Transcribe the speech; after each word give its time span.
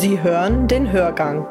Sie 0.00 0.20
hören 0.20 0.66
den 0.66 0.90
Hörgang. 0.90 1.46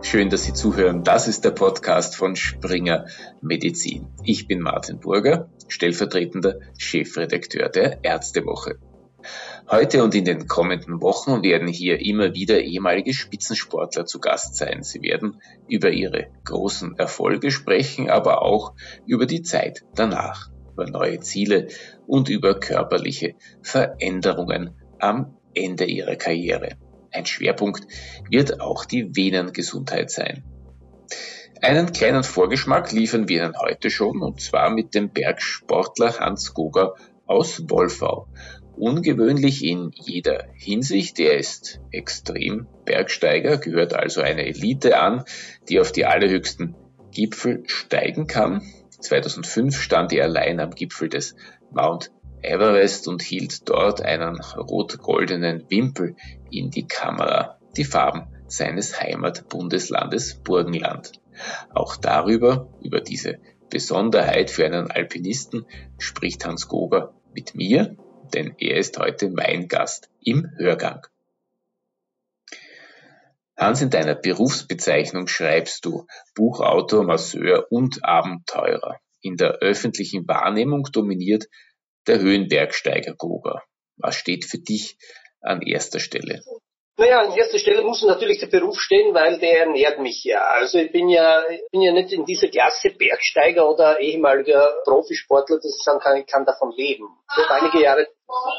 Schön, 0.00 0.30
dass 0.30 0.44
Sie 0.44 0.54
zuhören. 0.54 1.04
Das 1.04 1.28
ist 1.28 1.44
der 1.44 1.50
Podcast 1.50 2.16
von 2.16 2.36
Springer 2.36 3.04
Medizin. 3.42 4.06
Ich 4.24 4.46
bin 4.46 4.60
Martin 4.60 4.98
Burger, 4.98 5.50
stellvertretender 5.68 6.60
Chefredakteur 6.78 7.68
der 7.68 8.02
Ärztewoche. 8.02 8.78
Heute 9.70 10.02
und 10.02 10.14
in 10.14 10.24
den 10.24 10.48
kommenden 10.48 11.02
Wochen 11.02 11.42
werden 11.42 11.68
hier 11.68 12.00
immer 12.00 12.32
wieder 12.32 12.62
ehemalige 12.62 13.12
Spitzensportler 13.12 14.06
zu 14.06 14.20
Gast 14.20 14.56
sein. 14.56 14.82
Sie 14.82 15.02
werden 15.02 15.42
über 15.68 15.90
ihre 15.90 16.28
großen 16.44 16.98
Erfolge 16.98 17.50
sprechen, 17.50 18.08
aber 18.08 18.40
auch 18.40 18.72
über 19.06 19.26
die 19.26 19.42
Zeit 19.42 19.84
danach, 19.94 20.48
über 20.72 20.88
neue 20.88 21.20
Ziele 21.20 21.68
und 22.06 22.30
über 22.30 22.58
körperliche 22.58 23.34
Veränderungen 23.60 24.79
am 25.02 25.36
Ende 25.54 25.84
ihrer 25.84 26.16
Karriere. 26.16 26.76
Ein 27.12 27.26
Schwerpunkt 27.26 27.86
wird 28.28 28.60
auch 28.60 28.84
die 28.84 29.16
Venengesundheit 29.16 30.10
sein. 30.10 30.44
Einen 31.62 31.92
kleinen 31.92 32.24
Vorgeschmack 32.24 32.92
liefern 32.92 33.28
wir 33.28 33.42
Ihnen 33.44 33.58
heute 33.58 33.90
schon, 33.90 34.22
und 34.22 34.40
zwar 34.40 34.70
mit 34.70 34.94
dem 34.94 35.10
Bergsportler 35.10 36.18
Hans 36.18 36.54
Goger 36.54 36.94
aus 37.26 37.68
Wolfau. 37.68 38.28
Ungewöhnlich 38.76 39.62
in 39.62 39.90
jeder 39.92 40.46
Hinsicht, 40.54 41.18
er 41.20 41.36
ist 41.36 41.80
extrem 41.90 42.66
Bergsteiger, 42.86 43.58
gehört 43.58 43.92
also 43.92 44.22
einer 44.22 44.44
Elite 44.44 44.98
an, 44.98 45.24
die 45.68 45.80
auf 45.80 45.92
die 45.92 46.06
allerhöchsten 46.06 46.76
Gipfel 47.10 47.64
steigen 47.66 48.26
kann. 48.26 48.62
2005 49.00 49.78
stand 49.78 50.12
er 50.14 50.24
allein 50.24 50.60
am 50.60 50.70
Gipfel 50.70 51.10
des 51.10 51.34
Mount 51.70 52.10
Everest 52.42 53.08
und 53.08 53.22
hielt 53.22 53.68
dort 53.68 54.02
einen 54.02 54.40
rot-goldenen 54.40 55.70
Wimpel 55.70 56.16
in 56.50 56.70
die 56.70 56.86
Kamera, 56.86 57.58
die 57.76 57.84
Farben 57.84 58.26
seines 58.46 59.00
Heimatbundeslandes 59.00 60.36
Burgenland. 60.42 61.12
Auch 61.72 61.96
darüber, 61.96 62.68
über 62.82 63.00
diese 63.00 63.38
Besonderheit 63.70 64.50
für 64.50 64.66
einen 64.66 64.90
Alpinisten, 64.90 65.66
spricht 65.98 66.44
Hans 66.44 66.68
Goger 66.68 67.14
mit 67.32 67.54
mir, 67.54 67.96
denn 68.34 68.54
er 68.58 68.76
ist 68.76 68.98
heute 68.98 69.30
mein 69.30 69.68
Gast 69.68 70.10
im 70.20 70.50
Hörgang. 70.56 71.06
Hans, 73.56 73.82
in 73.82 73.90
deiner 73.90 74.14
Berufsbezeichnung 74.14 75.28
schreibst 75.28 75.84
du 75.84 76.06
Buchautor, 76.34 77.04
Masseur 77.04 77.66
und 77.70 78.04
Abenteurer. 78.04 78.98
In 79.20 79.36
der 79.36 79.58
öffentlichen 79.58 80.26
Wahrnehmung 80.26 80.84
dominiert 80.84 81.46
der 82.06 82.20
Höhenbergsteiger 82.20 83.14
Goger. 83.14 83.62
Was 83.96 84.14
steht 84.14 84.44
für 84.44 84.58
dich 84.58 84.96
an 85.40 85.62
erster 85.62 86.00
Stelle? 86.00 86.42
Naja, 87.00 87.20
an 87.20 87.32
erster 87.32 87.58
Stelle 87.58 87.82
muss 87.82 88.02
natürlich 88.02 88.40
der 88.40 88.48
Beruf 88.48 88.78
stehen, 88.78 89.14
weil 89.14 89.38
der 89.38 89.60
ernährt 89.60 90.00
mich 90.00 90.22
ja. 90.22 90.46
Also 90.48 90.78
ich 90.78 90.92
bin 90.92 91.08
ja, 91.08 91.42
bin 91.72 91.80
ja 91.80 91.92
nicht 91.92 92.12
in 92.12 92.26
dieser 92.26 92.48
Klasse 92.48 92.90
Bergsteiger 92.90 93.70
oder 93.70 94.00
ehemaliger 94.00 94.82
Profisportler, 94.84 95.56
dass 95.56 95.76
ich 95.78 95.82
sagen 95.82 96.00
kann, 96.00 96.18
ich 96.18 96.26
kann 96.26 96.44
davon 96.44 96.72
leben. 96.76 97.06
Ich 97.30 97.42
habe 97.42 97.62
einige 97.62 97.82
Jahre, 97.82 98.06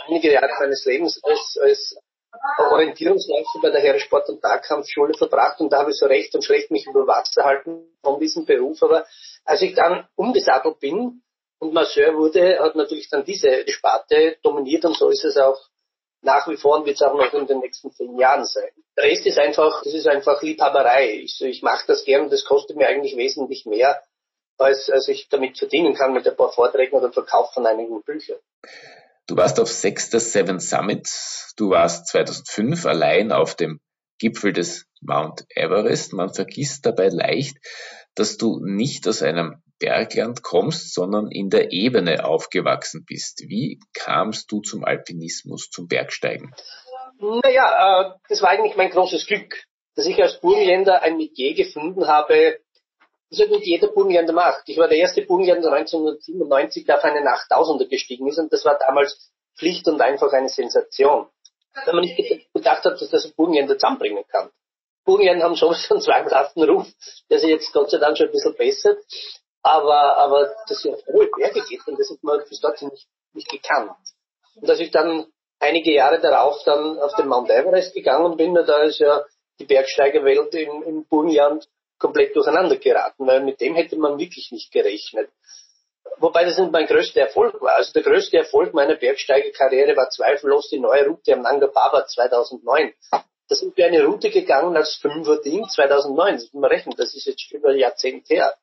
einige 0.08 0.32
Jahre 0.32 0.50
meines 0.60 0.84
Lebens 0.86 1.22
als, 1.24 1.60
als 1.62 1.96
Orientierungsläufer 2.58 3.60
bei 3.62 3.70
der 3.70 3.82
Heeresport- 3.82 4.30
und 4.30 4.42
Tagkampfschule 4.42 5.14
verbracht 5.14 5.60
und 5.60 5.72
da 5.72 5.80
habe 5.80 5.92
ich 5.92 5.98
so 5.98 6.08
recht 6.08 6.34
und 6.34 6.44
schlecht 6.44 6.72
mich 6.72 6.88
über 6.88 7.06
Wasser 7.06 7.44
halten 7.44 7.96
von 8.04 8.20
diesem 8.20 8.46
Beruf. 8.46 8.82
Aber 8.82 9.06
als 9.46 9.62
ich 9.62 9.76
dann 9.76 10.08
umgesattelt 10.16 10.80
bin 10.80 11.22
und 11.62 11.74
Masseur 11.74 12.16
wurde, 12.16 12.60
hat 12.60 12.76
natürlich 12.76 13.08
dann 13.10 13.24
diese 13.24 13.68
Sparte 13.68 14.38
dominiert 14.42 14.84
und 14.84 14.98
so 14.98 15.10
ist 15.10 15.24
es 15.24 15.38
auch 15.38 15.60
nach 16.24 16.48
wie 16.48 16.58
vor 16.58 16.80
und 16.80 16.86
wird 16.86 16.96
es 16.96 17.02
auch 17.04 17.14
noch 17.14 17.34
in 17.34 17.46
den 17.46 17.60
nächsten 17.60 17.92
zehn 17.92 18.18
Jahren 18.18 18.46
sein. 18.46 18.70
Der 18.98 19.06
Rest 19.06 19.26
ist 19.26 19.38
einfach, 19.38 19.84
das 19.84 19.94
ist 19.94 20.08
einfach 20.08 20.42
Liebhaberei. 20.42 21.20
Ich, 21.22 21.40
ich 21.42 21.62
mache 21.62 21.86
das 21.88 22.04
gern 22.04 22.24
und 22.24 22.34
das 22.34 22.46
kostet 22.46 22.78
mir 22.78 22.88
eigentlich 22.88 23.16
wesentlich 23.16 23.66
mehr, 23.66 24.02
als, 24.58 24.90
als 24.90 25.08
ich 25.08 25.30
damit 25.30 25.58
verdienen 25.58 25.94
kann 25.94 26.14
mit 26.14 26.28
ein 26.28 26.36
paar 26.36 26.52
Vorträgen 26.52 26.96
oder 26.96 27.14
Verkauf 27.14 27.54
von 27.54 27.66
einigen 27.66 28.02
Büchern. 28.02 28.40
Du 29.28 29.38
warst 29.38 29.60
auf 29.60 29.72
Sechs 29.72 30.10
der 30.10 30.20
Seven 30.20 30.60
Summit. 30.60 31.08
Du 31.58 31.70
warst 31.70 32.08
2005 32.08 32.86
allein 32.88 33.32
auf 33.32 33.56
dem 33.56 33.80
Gipfel 34.18 34.52
des 34.52 34.86
Mount 35.00 35.46
Everest. 35.56 36.14
Man 36.14 36.34
vergisst 36.34 36.86
dabei 36.86 37.10
leicht, 37.10 37.58
dass 38.16 38.38
du 38.38 38.60
nicht 38.64 39.08
aus 39.08 39.22
einem 39.22 39.62
Bergland 39.80 40.44
kommst, 40.44 40.94
sondern 40.94 41.30
in 41.32 41.50
der 41.50 41.72
Ebene 41.72 42.26
aufgewachsen 42.26 43.04
bist. 43.06 43.44
Wie 43.48 43.80
kamst 43.94 44.52
du 44.52 44.62
zum 44.62 44.84
Alpinismus, 44.84 45.70
zum 45.70 45.88
Bergsteigen? 45.88 46.54
Naja, 47.20 48.12
äh, 48.12 48.14
das 48.30 48.42
war 48.42 48.50
eigentlich 48.50 48.76
mein 48.76 48.92
großes 48.92 49.26
Glück, 49.28 49.64
dass 49.96 50.06
ich 50.06 50.22
als 50.22 50.40
Burgenländer 50.40 51.02
ein 51.02 51.18
Metier 51.18 51.54
gefunden 51.56 52.08
habe, 52.08 52.60
das 53.30 53.40
halt 53.40 53.52
nicht 53.52 53.66
jeder 53.66 53.88
Burgenländer 53.88 54.34
macht. 54.34 54.64
Ich 54.68 54.78
war 54.78 54.88
der 54.88 54.98
erste 54.98 55.22
Burgenländer 55.24 55.72
1997, 55.72 56.86
der 56.86 56.98
auf 56.98 57.04
einen 57.04 57.26
8000er 57.26 57.88
gestiegen 57.88 58.28
ist 58.28 58.38
und 58.38 58.52
das 58.52 58.66
war 58.66 58.78
damals 58.78 59.32
Pflicht 59.58 59.88
und 59.88 60.02
einfach 60.02 60.32
eine 60.34 60.50
Sensation. 60.50 61.28
Wenn 61.86 61.96
man 61.96 62.04
nicht 62.04 62.54
gedacht 62.54 62.84
hat, 62.84 63.02
dass 63.02 63.10
das 63.10 63.26
ein 63.26 63.34
Burgenländer 63.36 63.78
zusammenbringen 63.78 64.26
kann. 64.28 64.50
Burgenländer 65.06 65.46
haben 65.46 65.56
schon 65.56 65.76
einen 65.90 66.02
zweifelhaften 66.02 66.64
Ruf, 66.64 66.88
der 67.30 67.40
sich 67.40 67.50
jetzt 67.50 67.72
Gott 67.74 67.90
sei 67.90 67.98
Dank 67.98 68.18
schon 68.18 68.28
ein 68.28 68.32
bisschen 68.32 68.56
bessert. 68.56 69.00
Aber, 69.64 70.18
aber 70.18 70.56
dass 70.68 70.82
sie 70.82 70.92
auf 70.92 71.06
hohe 71.08 71.30
Berge 71.38 71.62
geht, 71.62 71.88
und 71.88 72.00
das 72.00 72.10
hat 72.10 72.24
man 72.24 72.40
bis 72.50 72.60
dato 72.62 72.88
nicht, 72.88 73.08
nicht 73.34 73.50
gekannt. 73.50 73.96
Und 74.56 74.68
dass 74.68 74.80
ich 74.80 74.92
dann 74.92 75.28
einige 75.60 75.94
Jahre 75.94 76.20
darauf 76.20 76.64
dann 76.64 77.00
auf 77.00 77.16
den 77.16 77.28
Mount 77.28 77.50
Everest 77.50 77.94
gegangen 77.94 78.38
bin, 78.38 78.56
da 78.56 78.84
ist 78.84 79.00
ja 79.00 79.24
die 79.60 79.66
Bergsteigerwelt 79.66 80.54
im, 80.56 80.84
im 80.84 81.06
Burgenland 81.06 81.68
komplett 82.00 82.36
durcheinander 82.36 82.78
geraten, 82.78 83.28
weil 83.28 83.42
mit 83.42 83.62
dem 83.62 83.76
hätte 83.76 83.96
man 83.98 84.18
wirklich 84.18 84.50
nicht 84.52 84.72
gerechnet. 84.72 85.30
Wobei 86.18 86.46
das 86.46 86.58
nicht 86.58 86.72
mein 86.72 86.88
größter 86.88 87.22
Erfolg 87.22 87.62
war. 87.62 87.76
Also 87.76 87.94
der 87.94 88.02
größte 88.02 88.38
Erfolg 88.38 88.74
meiner 88.74 88.96
Bergsteigerkarriere 88.96 89.96
war 89.96 90.10
zweifellos 90.10 90.70
die 90.70 90.80
neue 90.80 91.08
Route 91.08 91.34
am 91.34 91.42
Nanga 91.42 91.68
Baba 91.68 92.06
2009. 92.06 92.94
Da 93.52 93.58
sind 93.58 93.76
wir 93.76 93.86
eine 93.86 94.06
Route 94.06 94.30
gegangen 94.30 94.78
als 94.78 94.96
Fünfer-Team 94.96 95.68
2009. 95.68 96.36
Das 96.36 96.54
man 96.54 96.72
rechnen, 96.72 96.96
das 96.96 97.14
ist 97.14 97.26
jetzt 97.26 97.52
über 97.52 97.72
ein 97.72 97.80
Jahrzehnt 97.80 98.30
her 98.30 98.56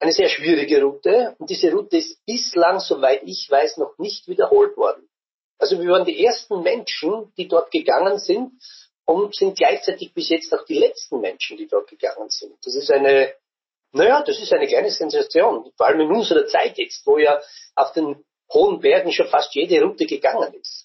eine 0.00 0.10
sehr 0.10 0.28
schwierige 0.28 0.82
Route 0.82 1.36
und 1.38 1.48
diese 1.48 1.70
Route 1.70 1.98
ist 1.98 2.18
bislang, 2.26 2.80
soweit 2.80 3.22
ich 3.22 3.48
weiß, 3.48 3.76
noch 3.76 3.96
nicht 3.98 4.26
wiederholt 4.26 4.76
worden. 4.76 5.08
Also 5.58 5.80
wir 5.80 5.88
waren 5.90 6.04
die 6.04 6.24
ersten 6.24 6.60
Menschen, 6.64 7.32
die 7.36 7.46
dort 7.46 7.70
gegangen 7.70 8.18
sind 8.18 8.60
und 9.04 9.32
sind 9.36 9.56
gleichzeitig 9.56 10.12
bis 10.12 10.28
jetzt 10.28 10.52
auch 10.52 10.64
die 10.64 10.80
letzten 10.80 11.20
Menschen, 11.20 11.56
die 11.56 11.68
dort 11.68 11.88
gegangen 11.88 12.30
sind. 12.30 12.56
Das 12.66 12.74
ist 12.74 12.90
eine, 12.90 13.32
naja, 13.92 14.24
das 14.26 14.40
ist 14.40 14.52
eine 14.52 14.66
kleine 14.66 14.90
Sensation, 14.90 15.70
vor 15.76 15.86
allem 15.86 16.00
in 16.00 16.10
unserer 16.10 16.48
Zeit 16.48 16.76
jetzt, 16.78 17.06
wo 17.06 17.18
ja 17.18 17.40
auf 17.76 17.92
den 17.92 18.24
hohen 18.52 18.80
Bergen 18.80 19.12
schon 19.12 19.28
fast 19.28 19.54
jede 19.54 19.80
Route 19.84 20.04
gegangen 20.04 20.52
ist. 20.54 20.83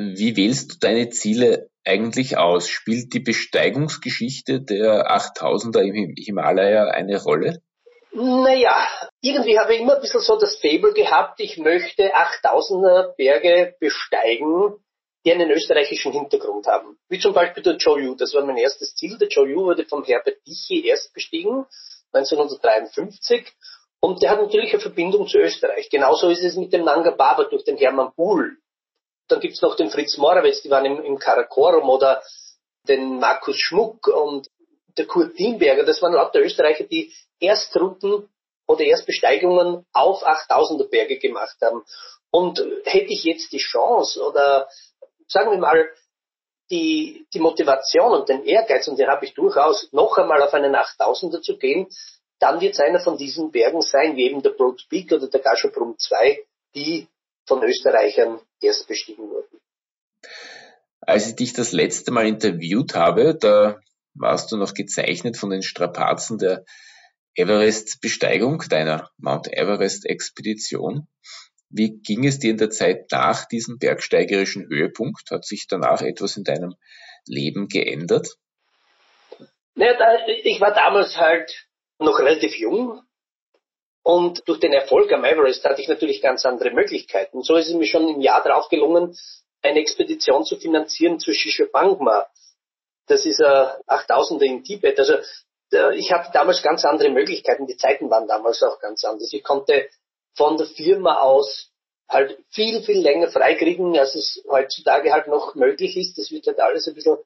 Wie 0.00 0.36
wählst 0.36 0.70
du 0.70 0.76
deine 0.78 1.10
Ziele 1.10 1.70
eigentlich 1.84 2.36
aus? 2.38 2.68
Spielt 2.68 3.12
die 3.14 3.18
Besteigungsgeschichte 3.18 4.60
der 4.60 5.10
8000er 5.10 5.80
im 5.80 6.14
Himalaya 6.16 6.84
eine 6.84 7.20
Rolle? 7.20 7.60
Naja, 8.12 8.86
irgendwie 9.20 9.58
habe 9.58 9.74
ich 9.74 9.80
immer 9.80 9.96
ein 9.96 10.00
bisschen 10.00 10.20
so 10.20 10.38
das 10.38 10.60
Fable 10.60 10.92
gehabt, 10.92 11.40
ich 11.40 11.58
möchte 11.58 12.14
8000er 12.14 13.16
Berge 13.16 13.74
besteigen, 13.80 14.76
die 15.26 15.32
einen 15.32 15.50
österreichischen 15.50 16.12
Hintergrund 16.12 16.68
haben. 16.68 16.96
Wie 17.08 17.18
zum 17.18 17.34
Beispiel 17.34 17.64
der 17.64 17.76
Joyu, 17.76 18.14
das 18.14 18.32
war 18.34 18.44
mein 18.44 18.56
erstes 18.56 18.94
Ziel. 18.94 19.18
Der 19.18 19.26
Joyu 19.26 19.64
wurde 19.64 19.84
vom 19.84 20.04
Herbert 20.04 20.46
Dichi 20.46 20.86
erst 20.86 21.12
bestiegen, 21.12 21.66
1953. 22.12 23.52
Und 23.98 24.22
der 24.22 24.30
hat 24.30 24.40
natürlich 24.40 24.72
eine 24.72 24.80
Verbindung 24.80 25.26
zu 25.26 25.38
Österreich. 25.38 25.90
Genauso 25.90 26.28
ist 26.30 26.44
es 26.44 26.54
mit 26.54 26.72
dem 26.72 26.84
Nanga 26.84 27.10
Baba 27.10 27.44
durch 27.50 27.64
den 27.64 27.76
Hermann 27.76 28.12
Buhl. 28.14 28.58
Dann 29.28 29.40
gibt's 29.40 29.62
noch 29.62 29.76
den 29.76 29.90
Fritz 29.90 30.16
Morawetz, 30.16 30.62
die 30.62 30.70
waren 30.70 30.84
im, 30.84 31.02
im 31.04 31.18
Karakorum 31.18 31.88
oder 31.88 32.22
den 32.88 33.18
Markus 33.18 33.56
Schmuck 33.58 34.06
und 34.08 34.48
der 34.96 35.06
Kurt 35.06 35.38
Dienberger. 35.38 35.84
Das 35.84 36.02
waren 36.02 36.14
lauter 36.14 36.40
Österreicher, 36.40 36.84
die 36.84 37.12
Erstrunden 37.38 38.28
oder 38.66 38.84
Erstbesteigungen 38.84 39.86
auf 39.92 40.26
8000er 40.26 40.88
Berge 40.88 41.18
gemacht 41.18 41.56
haben. 41.62 41.82
Und 42.30 42.62
hätte 42.84 43.12
ich 43.12 43.24
jetzt 43.24 43.52
die 43.52 43.58
Chance 43.58 44.22
oder 44.22 44.68
sagen 45.28 45.50
wir 45.50 45.58
mal 45.58 45.88
die, 46.70 47.26
die 47.32 47.40
Motivation 47.40 48.12
und 48.12 48.28
den 48.28 48.44
Ehrgeiz, 48.44 48.88
und 48.88 48.98
den 48.98 49.08
habe 49.08 49.24
ich 49.24 49.34
durchaus, 49.34 49.90
noch 49.92 50.16
einmal 50.18 50.42
auf 50.42 50.52
einen 50.52 50.74
8000er 50.74 51.40
zu 51.40 51.56
gehen, 51.56 51.88
dann 52.38 52.60
wird 52.60 52.74
es 52.74 52.80
einer 52.80 53.00
von 53.00 53.16
diesen 53.16 53.50
Bergen 53.50 53.82
sein, 53.82 54.16
wie 54.16 54.26
eben 54.26 54.42
der 54.42 54.50
Broad 54.50 54.84
Peak 54.88 55.12
oder 55.12 55.28
der 55.28 55.40
Gaschoprum 55.40 55.96
2, 55.98 56.38
die 56.74 57.08
von 57.48 57.62
Österreichern 57.64 58.40
erst 58.60 58.86
bestiegen 58.86 59.28
wurden. 59.28 59.60
Als 61.00 61.28
ich 61.28 61.36
dich 61.36 61.52
das 61.54 61.72
letzte 61.72 62.10
Mal 62.10 62.26
interviewt 62.26 62.94
habe, 62.94 63.34
da 63.34 63.80
warst 64.14 64.52
du 64.52 64.56
noch 64.56 64.74
gezeichnet 64.74 65.36
von 65.36 65.50
den 65.50 65.62
Strapazen 65.62 66.38
der 66.38 66.64
Everest-Besteigung, 67.34 68.64
deiner 68.68 69.10
Mount 69.16 69.48
Everest-Expedition. 69.52 71.06
Wie 71.70 72.00
ging 72.00 72.26
es 72.26 72.38
dir 72.38 72.50
in 72.50 72.56
der 72.56 72.70
Zeit 72.70 73.10
nach 73.12 73.46
diesem 73.46 73.78
bergsteigerischen 73.78 74.66
Höhepunkt? 74.68 75.30
Hat 75.30 75.44
sich 75.44 75.66
danach 75.68 76.02
etwas 76.02 76.36
in 76.36 76.44
deinem 76.44 76.74
Leben 77.26 77.68
geändert? 77.68 78.36
Naja, 79.74 79.94
ich 80.42 80.60
war 80.60 80.74
damals 80.74 81.16
halt 81.16 81.68
noch 81.98 82.18
relativ 82.18 82.56
jung 82.56 83.00
und 84.02 84.42
durch 84.46 84.60
den 84.60 84.72
Erfolg 84.72 85.12
am 85.12 85.24
Everest 85.24 85.64
hatte 85.64 85.82
ich 85.82 85.88
natürlich 85.88 86.22
ganz 86.22 86.44
andere 86.46 86.70
Möglichkeiten. 86.70 87.42
So 87.42 87.56
ist 87.56 87.68
es 87.68 87.74
mir 87.74 87.86
schon 87.86 88.08
im 88.08 88.20
Jahr 88.20 88.42
darauf 88.42 88.68
gelungen, 88.68 89.16
eine 89.62 89.80
Expedition 89.80 90.44
zu 90.44 90.56
finanzieren 90.56 91.18
zu 91.18 91.32
Shishapangma. 91.32 92.26
Das 93.06 93.26
ist 93.26 93.40
ein 93.40 93.68
8000er 93.86 94.42
in 94.42 94.64
Tibet. 94.64 94.98
Also 94.98 95.14
ich 95.94 96.12
hatte 96.12 96.30
damals 96.32 96.62
ganz 96.62 96.84
andere 96.84 97.10
Möglichkeiten. 97.10 97.66
Die 97.66 97.76
Zeiten 97.76 98.08
waren 98.10 98.28
damals 98.28 98.62
auch 98.62 98.78
ganz 98.80 99.04
anders. 99.04 99.32
Ich 99.32 99.42
konnte 99.42 99.88
von 100.34 100.56
der 100.56 100.66
Firma 100.66 101.20
aus 101.20 101.70
halt 102.08 102.38
viel, 102.50 102.82
viel 102.82 103.00
länger 103.00 103.28
freikriegen, 103.28 103.98
als 103.98 104.14
es 104.14 104.42
heutzutage 104.48 105.12
halt 105.12 105.26
noch 105.26 105.54
möglich 105.54 105.96
ist. 105.96 106.16
Das 106.16 106.30
wird 106.30 106.46
halt 106.46 106.60
alles 106.60 106.86
ein 106.86 106.94
bisschen 106.94 107.18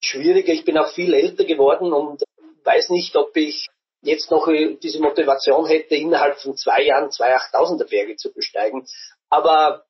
schwieriger. 0.00 0.52
Ich 0.52 0.64
bin 0.64 0.78
auch 0.78 0.92
viel 0.92 1.14
älter 1.14 1.44
geworden 1.44 1.92
und 1.92 2.24
weiß 2.64 2.90
nicht, 2.90 3.14
ob 3.16 3.36
ich 3.36 3.68
jetzt 4.04 4.30
noch 4.30 4.48
diese 4.82 5.00
Motivation 5.00 5.66
hätte, 5.66 5.96
innerhalb 5.96 6.38
von 6.40 6.56
zwei 6.56 6.82
Jahren 6.82 7.10
zwei 7.10 7.36
8000er 7.36 7.88
Berge 7.88 8.16
zu 8.16 8.32
besteigen. 8.32 8.86
Aber 9.30 9.84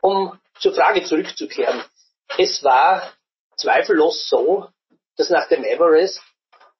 um 0.00 0.38
zur 0.60 0.74
Frage 0.74 1.02
zurückzukehren, 1.02 1.82
es 2.38 2.62
war 2.62 3.12
zweifellos 3.56 4.28
so, 4.28 4.68
dass 5.16 5.30
nach 5.30 5.48
dem 5.48 5.64
Everest 5.64 6.20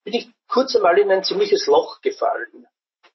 bin 0.04 0.14
ich 0.14 0.28
kurz 0.48 0.74
einmal 0.76 0.98
in 0.98 1.10
ein 1.10 1.24
ziemliches 1.24 1.66
Loch 1.66 2.00
gefallen, 2.00 2.66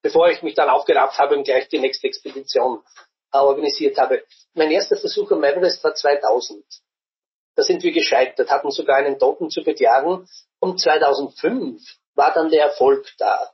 bevor 0.02 0.30
ich 0.30 0.42
mich 0.42 0.56
dann 0.56 0.70
aufgerafft 0.70 1.20
habe 1.20 1.36
und 1.36 1.44
gleich 1.44 1.68
die 1.70 1.80
nächste 1.80 2.08
Expedition 2.08 2.84
organisiert 3.32 3.98
habe. 3.98 4.24
Mein 4.54 4.72
erster 4.72 4.98
Versuch 4.98 5.32
am 5.32 5.44
Everest 5.44 5.84
war 5.84 5.94
2000. 5.94 6.64
Da 7.56 7.64
sind 7.64 7.84
wir 7.84 7.92
gescheitert, 7.92 8.50
hatten 8.50 8.72
sogar 8.72 8.98
einen 8.98 9.20
Toten 9.20 9.50
zu 9.50 9.64
beklagen. 9.64 10.28
Und 10.60 10.80
2005 10.80 11.82
war 12.16 12.34
dann 12.34 12.50
der 12.50 12.64
Erfolg 12.64 13.06
da. 13.18 13.52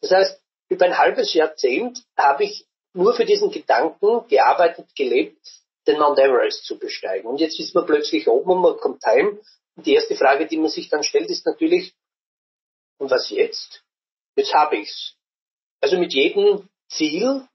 Das 0.00 0.10
heißt, 0.10 0.42
über 0.68 0.84
ein 0.86 0.98
halbes 0.98 1.34
Jahrzehnt 1.34 2.02
habe 2.16 2.44
ich 2.44 2.66
nur 2.92 3.14
für 3.14 3.24
diesen 3.24 3.50
Gedanken 3.50 4.26
gearbeitet, 4.28 4.94
gelebt, 4.94 5.38
den 5.86 5.98
Mount 5.98 6.18
Everest 6.18 6.64
zu 6.64 6.78
besteigen. 6.78 7.26
Und 7.26 7.40
jetzt 7.40 7.58
ist 7.58 7.74
man 7.74 7.86
plötzlich 7.86 8.28
oben 8.28 8.50
und 8.50 8.60
man 8.62 8.76
kommt 8.76 9.04
heim. 9.04 9.40
Und 9.76 9.86
die 9.86 9.94
erste 9.94 10.16
Frage, 10.16 10.46
die 10.46 10.56
man 10.56 10.70
sich 10.70 10.88
dann 10.88 11.02
stellt, 11.02 11.30
ist 11.30 11.46
natürlich, 11.46 11.94
und 12.98 13.10
was 13.10 13.30
jetzt? 13.30 13.82
Jetzt 14.36 14.52
habe 14.52 14.76
ich's. 14.76 15.14
Also 15.80 15.98
mit 15.98 16.12
jedem 16.12 16.68
Ziel 16.88 17.46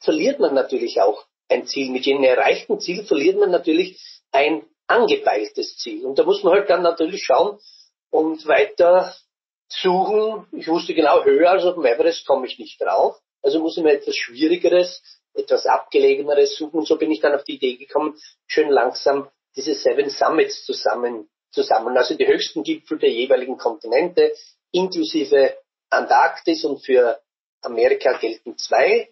verliert 0.00 0.40
man 0.40 0.54
natürlich 0.54 1.00
auch 1.00 1.26
ein 1.48 1.66
Ziel. 1.66 1.90
Mit 1.90 2.06
jedem 2.06 2.24
erreichten 2.24 2.80
Ziel 2.80 3.04
verliert 3.04 3.38
man 3.38 3.50
natürlich 3.50 4.00
ein 4.32 4.64
angepeiltes 4.86 5.76
Ziel. 5.76 6.04
Und 6.04 6.18
da 6.18 6.24
muss 6.24 6.42
man 6.42 6.54
halt 6.54 6.70
dann 6.70 6.82
natürlich 6.82 7.22
schauen 7.24 7.58
und 8.10 8.46
weiter 8.46 9.14
suchen. 9.72 10.46
Ich 10.52 10.68
wusste 10.68 10.94
genau, 10.94 11.24
höher 11.24 11.50
als 11.50 11.64
auf 11.64 11.74
dem 11.74 11.84
Everest 11.84 12.26
komme 12.26 12.46
ich 12.46 12.58
nicht 12.58 12.80
drauf. 12.80 13.16
Also 13.42 13.60
muss 13.60 13.76
ich 13.76 13.82
mir 13.82 13.92
etwas 13.92 14.16
Schwierigeres, 14.16 15.02
etwas 15.34 15.66
Abgelegeneres 15.66 16.56
suchen. 16.56 16.80
Und 16.80 16.88
so 16.88 16.96
bin 16.96 17.10
ich 17.10 17.20
dann 17.20 17.34
auf 17.34 17.44
die 17.44 17.54
Idee 17.54 17.76
gekommen, 17.76 18.18
schön 18.46 18.68
langsam 18.68 19.30
diese 19.56 19.74
Seven 19.74 20.10
Summits 20.10 20.64
zusammen, 20.64 21.28
zusammen. 21.50 21.96
Also 21.96 22.14
die 22.14 22.26
höchsten 22.26 22.62
Gipfel 22.62 22.98
der 22.98 23.10
jeweiligen 23.10 23.56
Kontinente, 23.56 24.32
inklusive 24.72 25.56
Antarktis 25.88 26.64
und 26.64 26.84
für 26.84 27.20
Amerika 27.62 28.16
gelten 28.18 28.56
zwei. 28.56 29.08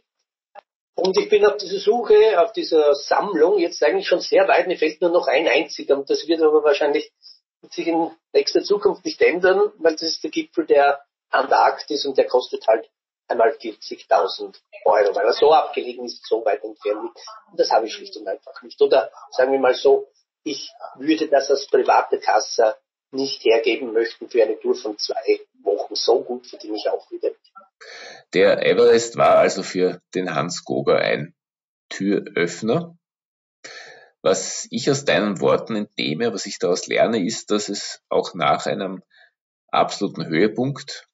Und 0.95 1.17
ich 1.17 1.29
bin 1.29 1.47
auf 1.47 1.57
dieser 1.57 1.79
Suche, 1.79 2.41
auf 2.41 2.53
dieser 2.53 2.95
Sammlung 2.95 3.59
jetzt 3.59 3.83
eigentlich 3.83 4.09
schon 4.09 4.21
sehr 4.21 4.49
weit. 4.49 4.67
Mir 4.67 4.77
fehlt 4.77 5.01
nur 5.01 5.11
noch 5.11 5.29
ein 5.29 5.47
einziger 5.47 5.97
und 5.97 6.11
das 6.11 6.27
wird 6.27 6.43
aber 6.43 6.65
wahrscheinlich 6.65 7.13
sich 7.71 7.87
in 7.87 8.11
nächster 8.33 8.63
Zukunft 8.63 9.05
nicht 9.05 9.21
ändern, 9.21 9.73
weil 9.79 9.93
das 9.93 10.03
ist 10.03 10.23
der 10.23 10.31
Gipfel 10.31 10.67
der 10.67 11.01
Antarktis 11.31 12.07
und 12.07 12.17
der 12.17 12.27
kostet 12.27 12.67
halt 12.67 12.89
einmal 13.27 13.51
40.000 13.51 14.57
Euro, 14.85 15.15
weil 15.15 15.27
er 15.27 15.33
so 15.33 15.53
abgelegen 15.53 16.07
ist, 16.07 16.27
so 16.27 16.45
weit 16.45 16.65
entfernt 16.65 17.19
das 17.57 17.71
habe 17.71 17.87
ich 17.87 17.95
schlicht 17.95 18.17
und 18.17 18.29
einfach 18.29 18.63
nicht. 18.63 18.81
Oder 18.81 19.11
sagen 19.31 19.53
wir 19.53 19.59
mal 19.59 19.75
so, 19.75 20.09
ich 20.45 20.71
würde 20.97 21.29
das 21.29 21.51
als 21.51 21.67
private 21.67 22.19
Kasse 22.19 22.77
nicht 23.11 23.45
hergeben 23.45 23.93
möchten 23.93 24.29
für 24.29 24.43
eine 24.43 24.59
Tour 24.59 24.75
von 24.75 24.99
zwei 24.99 25.41
Wochen. 25.63 25.95
So 25.95 26.23
gut 26.23 26.47
verdiene 26.47 26.77
ich 26.77 26.89
auch 26.89 27.11
wieder. 27.11 27.31
Der 28.35 28.65
Everest 28.67 29.17
war 29.17 29.39
also 29.39 29.63
für 29.63 30.01
den 30.15 30.35
Hans 30.35 30.65
Goger 30.65 30.99
ein 30.99 31.35
Türöffner. 31.89 32.98
Was 34.23 34.67
ich 34.71 34.91
aus 34.91 35.05
deinen 35.05 35.41
Worten 35.41 35.77
entnehme, 35.77 36.33
was 36.33 36.47
ich 36.47 36.59
daraus 36.59 36.87
lerne, 36.87 37.25
ist, 37.25 37.51
dass 37.51 37.69
es 37.69 38.01
auch 38.09 38.35
nach 38.35 38.67
einem 38.67 39.03
absoluten 39.69 40.27
Höhepunkt 40.27 41.07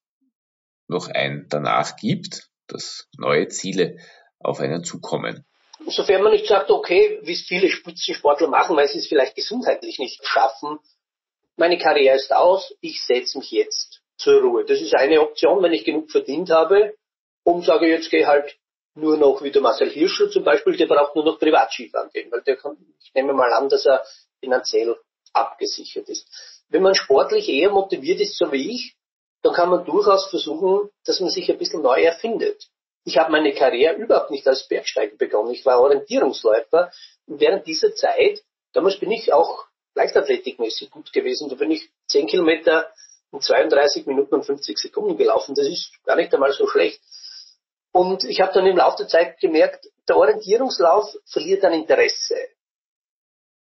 noch 0.88 1.08
ein 1.08 1.46
danach 1.48 1.96
gibt, 1.96 2.48
dass 2.66 3.06
neue 3.18 3.48
Ziele 3.48 3.98
auf 4.38 4.60
einen 4.60 4.84
zukommen. 4.84 5.44
Sofern 5.86 6.22
man 6.22 6.32
nicht 6.32 6.46
sagt, 6.46 6.70
okay, 6.70 7.20
wie 7.22 7.32
es 7.32 7.42
viele 7.42 7.68
Spitzensportler 7.68 8.48
machen, 8.48 8.76
weil 8.76 8.88
sie 8.88 8.98
es 8.98 9.06
vielleicht 9.06 9.34
gesundheitlich 9.34 9.98
nicht 9.98 10.26
schaffen, 10.26 10.78
meine 11.56 11.78
Karriere 11.78 12.16
ist 12.16 12.34
aus, 12.34 12.74
ich 12.80 13.04
setze 13.04 13.38
mich 13.38 13.50
jetzt 13.52 14.00
zur 14.16 14.40
Ruhe. 14.40 14.64
Das 14.64 14.80
ist 14.80 14.94
eine 14.94 15.20
Option, 15.20 15.62
wenn 15.62 15.72
ich 15.72 15.84
genug 15.84 16.10
verdient 16.10 16.50
habe, 16.50 16.96
um 17.44 17.62
sage, 17.62 17.88
jetzt 17.88 18.10
gehe 18.10 18.26
halt 18.26 18.56
nur 18.94 19.16
noch 19.16 19.42
wie 19.42 19.50
der 19.50 19.62
Marcel 19.62 19.90
Hirscher 19.90 20.30
zum 20.30 20.44
Beispiel, 20.44 20.76
der 20.76 20.86
braucht 20.86 21.14
nur 21.14 21.24
noch 21.24 21.38
Privatskifahren 21.38 22.10
gehen, 22.10 22.30
weil 22.30 22.42
der 22.42 22.56
kann, 22.56 22.76
ich 23.02 23.12
nehme 23.14 23.32
mal 23.32 23.52
an, 23.52 23.68
dass 23.68 23.86
er 23.86 24.04
finanziell 24.40 24.96
abgesichert 25.32 26.08
ist. 26.08 26.28
Wenn 26.68 26.82
man 26.82 26.94
sportlich 26.94 27.48
eher 27.48 27.70
motiviert 27.70 28.20
ist, 28.20 28.38
so 28.38 28.50
wie 28.52 28.70
ich, 28.70 28.94
dann 29.42 29.52
kann 29.52 29.68
man 29.68 29.84
durchaus 29.84 30.26
versuchen, 30.30 30.90
dass 31.04 31.20
man 31.20 31.30
sich 31.30 31.50
ein 31.50 31.58
bisschen 31.58 31.82
neu 31.82 32.02
erfindet. 32.02 32.68
Ich 33.04 33.18
habe 33.18 33.30
meine 33.30 33.52
Karriere 33.52 33.96
überhaupt 33.96 34.30
nicht 34.30 34.46
als 34.48 34.66
Bergsteiger 34.66 35.16
begonnen. 35.16 35.50
Ich 35.50 35.66
war 35.66 35.80
Orientierungsläufer 35.80 36.90
und 37.26 37.40
während 37.40 37.66
dieser 37.66 37.94
Zeit, 37.94 38.42
damals 38.72 38.98
bin 38.98 39.10
ich 39.10 39.32
auch 39.32 39.66
leichtathletikmäßig 39.94 40.90
gut 40.90 41.12
gewesen. 41.12 41.48
Da 41.50 41.56
bin 41.56 41.70
ich 41.70 41.90
10 42.08 42.26
Kilometer 42.26 42.90
in 43.32 43.40
32 43.40 44.06
Minuten 44.06 44.34
und 44.36 44.46
50 44.46 44.78
Sekunden 44.78 45.18
gelaufen. 45.18 45.54
Das 45.54 45.66
ist 45.66 45.92
gar 46.04 46.16
nicht 46.16 46.32
einmal 46.32 46.52
so 46.52 46.66
schlecht. 46.66 47.00
Und 47.94 48.24
ich 48.24 48.40
habe 48.40 48.52
dann 48.52 48.66
im 48.66 48.76
Laufe 48.76 48.96
der 48.98 49.08
Zeit 49.08 49.38
gemerkt, 49.38 49.86
der 50.08 50.16
Orientierungslauf 50.16 51.14
verliert 51.26 51.64
an 51.64 51.74
Interesse. 51.74 52.34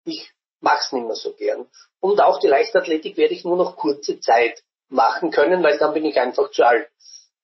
Ich 0.05 0.31
mache 0.59 0.81
es 0.81 0.91
nicht 0.91 1.07
mehr 1.07 1.15
so 1.15 1.33
gern. 1.33 1.67
Und 1.99 2.21
auch 2.21 2.39
die 2.39 2.47
Leichtathletik 2.47 3.17
werde 3.17 3.33
ich 3.33 3.43
nur 3.43 3.57
noch 3.57 3.77
kurze 3.77 4.19
Zeit 4.19 4.61
machen 4.89 5.31
können, 5.31 5.63
weil 5.63 5.79
dann 5.79 5.95
bin 5.95 6.05
ich 6.05 6.19
einfach 6.19 6.51
zu 6.51 6.63
alt. 6.63 6.87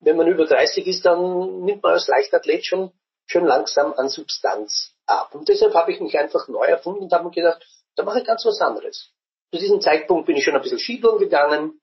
Wenn 0.02 0.18
man 0.18 0.28
über 0.28 0.46
30 0.46 0.86
ist, 0.86 1.04
dann 1.04 1.64
nimmt 1.64 1.82
man 1.82 1.94
als 1.94 2.08
Leichtathlet 2.08 2.64
schon, 2.64 2.92
schon 3.26 3.46
langsam 3.46 3.94
an 3.94 4.10
Substanz 4.10 4.94
ab. 5.08 5.34
Und 5.34 5.50
deshalb 5.50 5.74
habe 5.74 5.92
ich 5.92 6.00
mich 6.00 6.16
einfach 6.16 6.48
neu 6.48 6.66
erfunden 6.66 7.06
und 7.06 7.12
habe 7.12 7.24
mir 7.24 7.32
gedacht, 7.32 7.66
da 7.96 8.04
mache 8.04 8.20
ich 8.20 8.26
ganz 8.26 8.46
was 8.46 8.62
anderes. 8.62 9.10
Zu 9.52 9.60
diesem 9.60 9.82
Zeitpunkt 9.82 10.28
bin 10.28 10.36
ich 10.36 10.44
schon 10.44 10.56
ein 10.56 10.62
bisschen 10.62 10.78
Skitouren 10.78 11.18
gegangen 11.18 11.82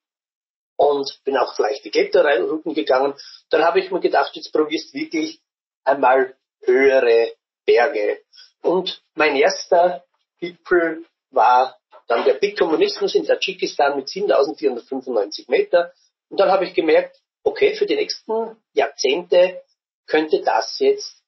und 0.76 1.20
bin 1.24 1.36
auch 1.36 1.54
vielleicht 1.54 1.84
die 1.84 1.90
Kletterrouten 1.90 2.74
gegangen. 2.74 3.14
Dann 3.50 3.64
habe 3.64 3.80
ich 3.80 3.90
mir 3.90 4.00
gedacht, 4.00 4.34
jetzt 4.34 4.52
probierst 4.52 4.94
wirklich 4.94 5.40
einmal 5.84 6.36
höhere 6.62 7.32
Berge. 7.66 8.20
Und 8.62 9.02
mein 9.14 9.36
erster 9.36 10.04
Gipfel 10.40 11.04
war 11.30 11.78
dann 12.06 12.24
der 12.24 12.34
Big 12.34 12.58
Kommunismus 12.58 13.14
in 13.14 13.26
Tadschikistan 13.26 13.96
mit 13.96 14.08
7495 14.08 15.48
Meter. 15.48 15.92
Und 16.28 16.40
dann 16.40 16.50
habe 16.50 16.64
ich 16.64 16.74
gemerkt, 16.74 17.20
okay, 17.44 17.74
für 17.74 17.86
die 17.86 17.96
nächsten 17.96 18.56
Jahrzehnte 18.72 19.62
könnte 20.06 20.42
das 20.42 20.78
jetzt 20.78 21.22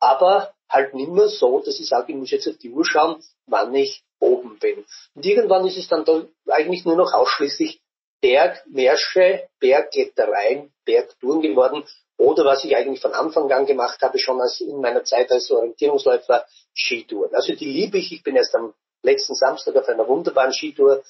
aber 0.00 0.54
halt 0.68 0.94
nicht 0.94 1.10
mehr 1.10 1.28
so, 1.28 1.60
dass 1.60 1.80
ich 1.80 1.88
sage, 1.88 2.12
ich 2.12 2.18
muss 2.18 2.30
jetzt 2.30 2.48
auf 2.48 2.58
die 2.58 2.70
Uhr 2.70 2.84
schauen, 2.84 3.22
wann 3.46 3.74
ich 3.74 4.02
oben 4.20 4.58
bin. 4.58 4.84
Und 5.14 5.26
irgendwann 5.26 5.66
ist 5.66 5.76
es 5.76 5.88
dann 5.88 6.04
da 6.04 6.22
eigentlich 6.48 6.84
nur 6.84 6.96
noch 6.96 7.12
ausschließlich 7.12 7.80
Bergmärsche, 8.20 9.48
Bergklettereien, 9.60 10.72
Bergtouren 10.84 11.42
geworden 11.42 11.84
oder 12.18 12.44
was 12.44 12.64
ich 12.64 12.74
eigentlich 12.74 13.00
von 13.00 13.12
Anfang 13.12 13.50
an 13.52 13.66
gemacht 13.66 14.00
habe, 14.00 14.18
schon 14.18 14.40
als 14.40 14.60
in 14.60 14.80
meiner 14.80 15.04
Zeit 15.04 15.30
als 15.30 15.50
Orientierungsläufer, 15.50 16.46
Skitouren. 16.74 17.34
Also 17.34 17.54
die 17.54 17.66
liebe 17.66 17.98
ich. 17.98 18.12
Ich 18.12 18.22
bin 18.22 18.36
erst 18.36 18.54
am 18.54 18.74
letzten 19.02 19.34
Samstag 19.34 19.76
auf 19.76 19.88
einer 19.88 20.08
wunderbaren 20.08 20.52
Skitour 20.52 21.02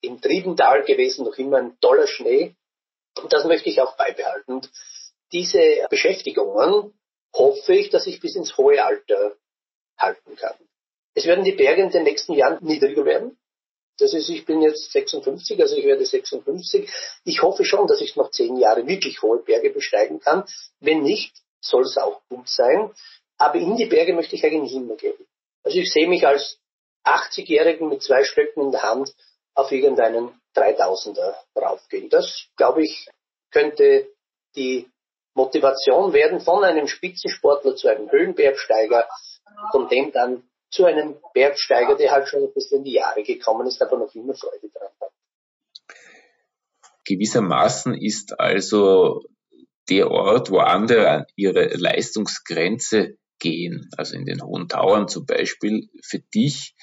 im 0.00 0.20
Triebental 0.20 0.84
gewesen, 0.84 1.24
noch 1.24 1.38
immer 1.38 1.58
ein 1.58 1.78
toller 1.80 2.06
Schnee. 2.06 2.54
Und 3.20 3.32
das 3.32 3.44
möchte 3.44 3.68
ich 3.68 3.80
auch 3.80 3.96
beibehalten. 3.96 4.54
Und 4.54 4.70
diese 5.32 5.86
Beschäftigungen 5.90 6.92
hoffe 7.34 7.74
ich, 7.74 7.90
dass 7.90 8.06
ich 8.06 8.20
bis 8.20 8.36
ins 8.36 8.56
hohe 8.56 8.82
Alter 8.82 9.34
halten 9.96 10.36
kann. 10.36 10.54
Es 11.14 11.26
werden 11.26 11.44
die 11.44 11.52
Berge 11.52 11.82
in 11.82 11.90
den 11.90 12.04
nächsten 12.04 12.32
Jahren 12.34 12.64
niedriger 12.64 13.04
werden. 13.04 13.38
Das 13.98 14.14
ist, 14.14 14.28
ich 14.28 14.46
bin 14.46 14.62
jetzt 14.62 14.92
56, 14.92 15.60
also 15.60 15.76
ich 15.76 15.84
werde 15.84 16.06
56. 16.06 16.88
Ich 17.24 17.42
hoffe 17.42 17.64
schon, 17.64 17.86
dass 17.86 18.00
ich 18.00 18.16
noch 18.16 18.30
zehn 18.30 18.56
Jahre 18.56 18.86
wirklich 18.86 19.20
hohe 19.22 19.42
Berge 19.42 19.70
besteigen 19.70 20.20
kann. 20.20 20.44
Wenn 20.80 21.02
nicht, 21.02 21.34
soll 21.60 21.82
es 21.82 21.96
auch 21.98 22.20
gut 22.28 22.48
sein. 22.48 22.92
Aber 23.36 23.56
in 23.56 23.76
die 23.76 23.86
Berge 23.86 24.12
möchte 24.12 24.36
ich 24.36 24.44
eigentlich 24.44 24.72
immer 24.72 24.96
gehen. 24.96 25.26
Also 25.64 25.78
ich 25.78 25.92
sehe 25.92 26.08
mich 26.08 26.26
als 26.26 26.58
80-Jährigen 27.04 27.88
mit 27.88 28.02
zwei 28.02 28.24
Stöcken 28.24 28.64
in 28.64 28.72
der 28.72 28.82
Hand 28.82 29.14
auf 29.54 29.72
irgendeinen 29.72 30.40
3000er 30.54 31.34
raufgehen. 31.56 32.08
Das, 32.08 32.46
glaube 32.56 32.84
ich, 32.84 33.08
könnte 33.50 34.08
die 34.54 34.88
Motivation 35.34 36.12
werden 36.12 36.40
von 36.40 36.64
einem 36.64 36.86
Spitzensportler 36.86 37.76
zu 37.76 37.88
einem 37.88 38.10
Höhenbergsteiger, 38.10 39.08
von 39.72 39.88
dem 39.88 40.12
dann 40.12 40.47
zu 40.70 40.84
einem 40.84 41.16
Bergsteiger, 41.34 41.96
der 41.96 42.12
halt 42.12 42.28
schon 42.28 42.42
ein 42.42 42.52
bisschen 42.52 42.78
in 42.78 42.84
die 42.84 42.92
Jahre 42.92 43.22
gekommen 43.22 43.66
ist, 43.66 43.80
aber 43.82 43.98
noch 43.98 44.14
immer 44.14 44.34
Freude 44.34 44.68
dran 44.68 44.88
hat. 45.00 45.12
Gewissermaßen 47.04 47.94
ist 47.94 48.38
also 48.38 49.22
der 49.88 50.10
Ort, 50.10 50.50
wo 50.50 50.58
andere 50.58 51.08
an 51.08 51.26
ihre 51.36 51.68
Leistungsgrenze 51.68 53.16
gehen, 53.38 53.88
also 53.96 54.14
in 54.14 54.26
den 54.26 54.42
Hohen 54.42 54.68
Tauern 54.68 55.08
zum 55.08 55.24
Beispiel, 55.24 55.88
für 56.04 56.18
dich 56.18 56.74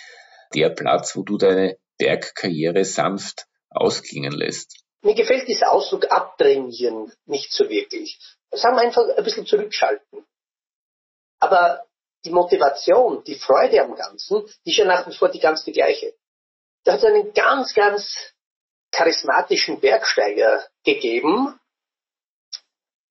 der 0.53 0.69
Platz, 0.69 1.15
wo 1.15 1.23
du 1.23 1.37
deine 1.37 1.77
Bergkarriere 1.97 2.85
sanft 2.85 3.45
ausklingen 3.69 4.31
lässt. 4.31 4.83
Mir 5.03 5.15
gefällt 5.15 5.47
dieser 5.47 5.71
Ausdruck 5.71 6.11
abtrainieren 6.11 7.11
nicht 7.25 7.51
so 7.51 7.69
wirklich. 7.69 8.17
Sagen 8.51 8.75
wir 8.77 8.81
einfach 8.81 9.07
ein 9.15 9.23
bisschen 9.23 9.45
zurückschalten. 9.45 10.25
Aber 11.39 11.85
die 12.25 12.31
Motivation, 12.31 13.23
die 13.23 13.35
Freude 13.35 13.81
am 13.81 13.95
Ganzen, 13.95 14.45
die 14.65 14.71
ist 14.71 14.77
ja 14.77 14.85
nach 14.85 15.07
wie 15.07 15.15
vor 15.15 15.29
die 15.29 15.39
ganz 15.39 15.63
die 15.63 15.71
gleiche. 15.71 16.13
Da 16.83 16.93
hat 16.93 16.99
es 16.99 17.05
einen 17.05 17.33
ganz, 17.33 17.73
ganz 17.73 18.33
charismatischen 18.91 19.79
Bergsteiger 19.79 20.65
gegeben. 20.83 21.59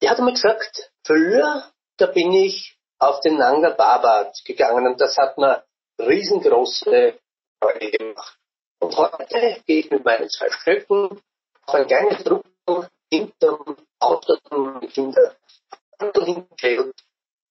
Der 0.01 0.11
hat 0.11 0.19
mir 0.19 0.33
gesagt, 0.33 0.93
früher, 1.05 1.71
da 1.97 2.07
bin 2.07 2.33
ich 2.33 2.77
auf 2.99 3.21
den 3.21 3.37
Nanga 3.37 3.71
Babat 3.71 4.43
gegangen 4.45 4.87
und 4.87 5.01
das 5.01 5.17
hat 5.17 5.39
mir 5.39 5.65
riesengroße 5.99 7.19
Freude 7.61 7.91
gemacht. 7.91 8.39
Und 8.81 8.97
heute 8.97 9.63
gehe 9.67 9.81
ich 9.81 9.91
mit 9.91 10.05
meinen 10.05 10.29
zwei 10.29 10.51
Stöcken 10.51 11.23
auf 11.67 11.75
ein 11.75 11.87
kleines 11.87 12.23
Truppen 12.25 12.89
hinterm 13.11 13.77
Auto 13.99 14.37
mit 14.81 14.93
Kinder 14.93 15.35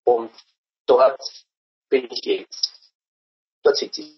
und 0.04 0.33
dort 0.87 1.45
bin 1.92 2.08
ich 2.11 2.25
jetzt. 2.25 2.72
Dort 3.62 3.76
sitze 3.76 4.00
ich. 4.00 4.16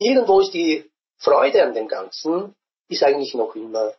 Irgendwo 0.00 0.40
ist 0.40 0.52
die 0.52 0.90
Freude 1.16 1.62
an 1.62 1.72
dem 1.72 1.88
Ganzen, 1.88 2.54
ist 2.88 3.02
eigentlich 3.04 3.34
noch 3.34 3.54
immer 3.54 3.94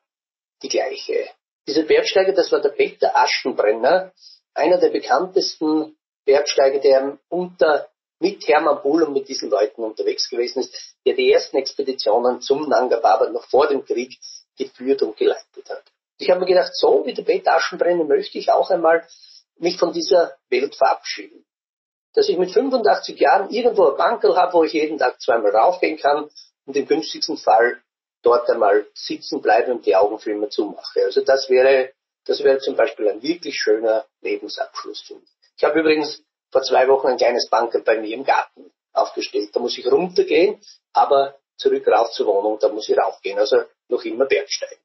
die 0.61 0.67
gleiche. 0.67 1.29
Dieser 1.65 1.83
Bergsteiger, 1.83 2.33
das 2.33 2.51
war 2.51 2.59
der 2.59 2.69
Peter 2.69 3.15
Aschenbrenner, 3.15 4.11
einer 4.53 4.77
der 4.77 4.89
bekanntesten 4.89 5.97
Bergsteiger, 6.25 6.79
der 6.79 7.17
unter 7.29 7.89
mit 8.19 8.45
Hermann 8.47 8.81
Bull 8.83 9.03
und 9.03 9.13
mit 9.13 9.29
diesen 9.29 9.49
Leuten 9.49 9.81
unterwegs 9.81 10.29
gewesen 10.29 10.59
ist, 10.59 10.75
der 11.05 11.13
die 11.13 11.31
ersten 11.31 11.55
Expeditionen 11.55 12.41
zum 12.41 12.67
Nanga 12.67 12.97
Parbat 12.97 13.31
noch 13.31 13.45
vor 13.45 13.67
dem 13.67 13.85
Krieg 13.85 14.19
geführt 14.57 15.01
und 15.03 15.15
geleitet 15.15 15.69
hat. 15.69 15.83
Ich 16.17 16.29
habe 16.29 16.41
mir 16.41 16.47
gedacht, 16.47 16.75
so 16.75 17.05
wie 17.05 17.13
der 17.13 17.23
Peter 17.23 17.55
Aschenbrenner 17.55 18.03
möchte 18.03 18.37
ich 18.37 18.51
auch 18.51 18.69
einmal 18.69 19.07
mich 19.57 19.77
von 19.77 19.93
dieser 19.93 20.35
Welt 20.49 20.75
verabschieden 20.75 21.45
dass 22.13 22.29
ich 22.29 22.37
mit 22.37 22.51
85 22.51 23.19
Jahren 23.19 23.49
irgendwo 23.49 23.89
ein 23.89 23.97
Bankel 23.97 24.35
habe, 24.35 24.53
wo 24.53 24.63
ich 24.63 24.73
jeden 24.73 24.97
Tag 24.97 25.21
zweimal 25.21 25.55
raufgehen 25.55 25.97
kann 25.97 26.29
und 26.65 26.75
im 26.75 26.87
günstigsten 26.87 27.37
Fall 27.37 27.81
dort 28.21 28.49
einmal 28.49 28.85
sitzen 28.93 29.41
bleibe 29.41 29.71
und 29.71 29.85
die 29.85 29.95
Augen 29.95 30.19
für 30.19 30.31
immer 30.31 30.49
zumache. 30.49 31.03
Also 31.05 31.21
das 31.21 31.49
wäre, 31.49 31.91
das 32.25 32.43
wäre 32.43 32.59
zum 32.59 32.75
Beispiel 32.75 33.09
ein 33.09 33.21
wirklich 33.21 33.55
schöner 33.55 34.05
Lebensabschluss 34.21 35.01
für 35.01 35.15
mich. 35.15 35.29
Ich 35.57 35.63
habe 35.63 35.79
übrigens 35.79 36.23
vor 36.51 36.63
zwei 36.63 36.87
Wochen 36.87 37.07
ein 37.07 37.17
kleines 37.17 37.49
Bankel 37.49 37.81
bei 37.81 37.99
mir 37.99 38.13
im 38.15 38.23
Garten 38.23 38.71
aufgestellt. 38.93 39.49
Da 39.53 39.59
muss 39.59 39.77
ich 39.77 39.89
runtergehen, 39.89 40.59
aber 40.93 41.35
zurück 41.57 41.87
rauf 41.87 42.11
zur 42.11 42.27
Wohnung, 42.27 42.57
da 42.59 42.69
muss 42.69 42.89
ich 42.89 42.97
raufgehen. 42.97 43.37
Also 43.37 43.63
noch 43.87 44.03
immer 44.03 44.25
Bergsteigen. 44.25 44.83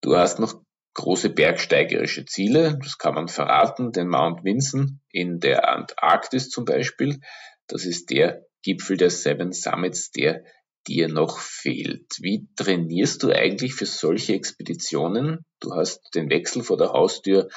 Du 0.00 0.16
hast 0.16 0.38
noch 0.38 0.54
große 1.00 1.30
bergsteigerische 1.30 2.26
Ziele, 2.26 2.78
das 2.82 2.98
kann 2.98 3.14
man 3.14 3.28
verraten, 3.28 3.92
den 3.92 4.08
Mount 4.08 4.44
Vinson 4.44 5.00
in 5.10 5.40
der 5.40 5.66
Antarktis 5.68 6.50
zum 6.50 6.66
Beispiel. 6.66 7.20
Das 7.66 7.86
ist 7.86 8.10
der 8.10 8.44
Gipfel 8.62 8.98
der 8.98 9.10
Seven 9.10 9.52
Summits, 9.52 10.10
der 10.10 10.44
dir 10.86 11.08
noch 11.08 11.38
fehlt. 11.38 12.18
Wie 12.20 12.48
trainierst 12.54 13.22
du 13.22 13.30
eigentlich 13.30 13.72
für 13.74 13.86
solche 13.86 14.34
Expeditionen? 14.34 15.46
Du 15.60 15.74
hast 15.74 16.14
den 16.14 16.28
Wechsel 16.30 16.62
vor 16.62 16.76
der 16.76 16.92
Haustür, 16.92 17.48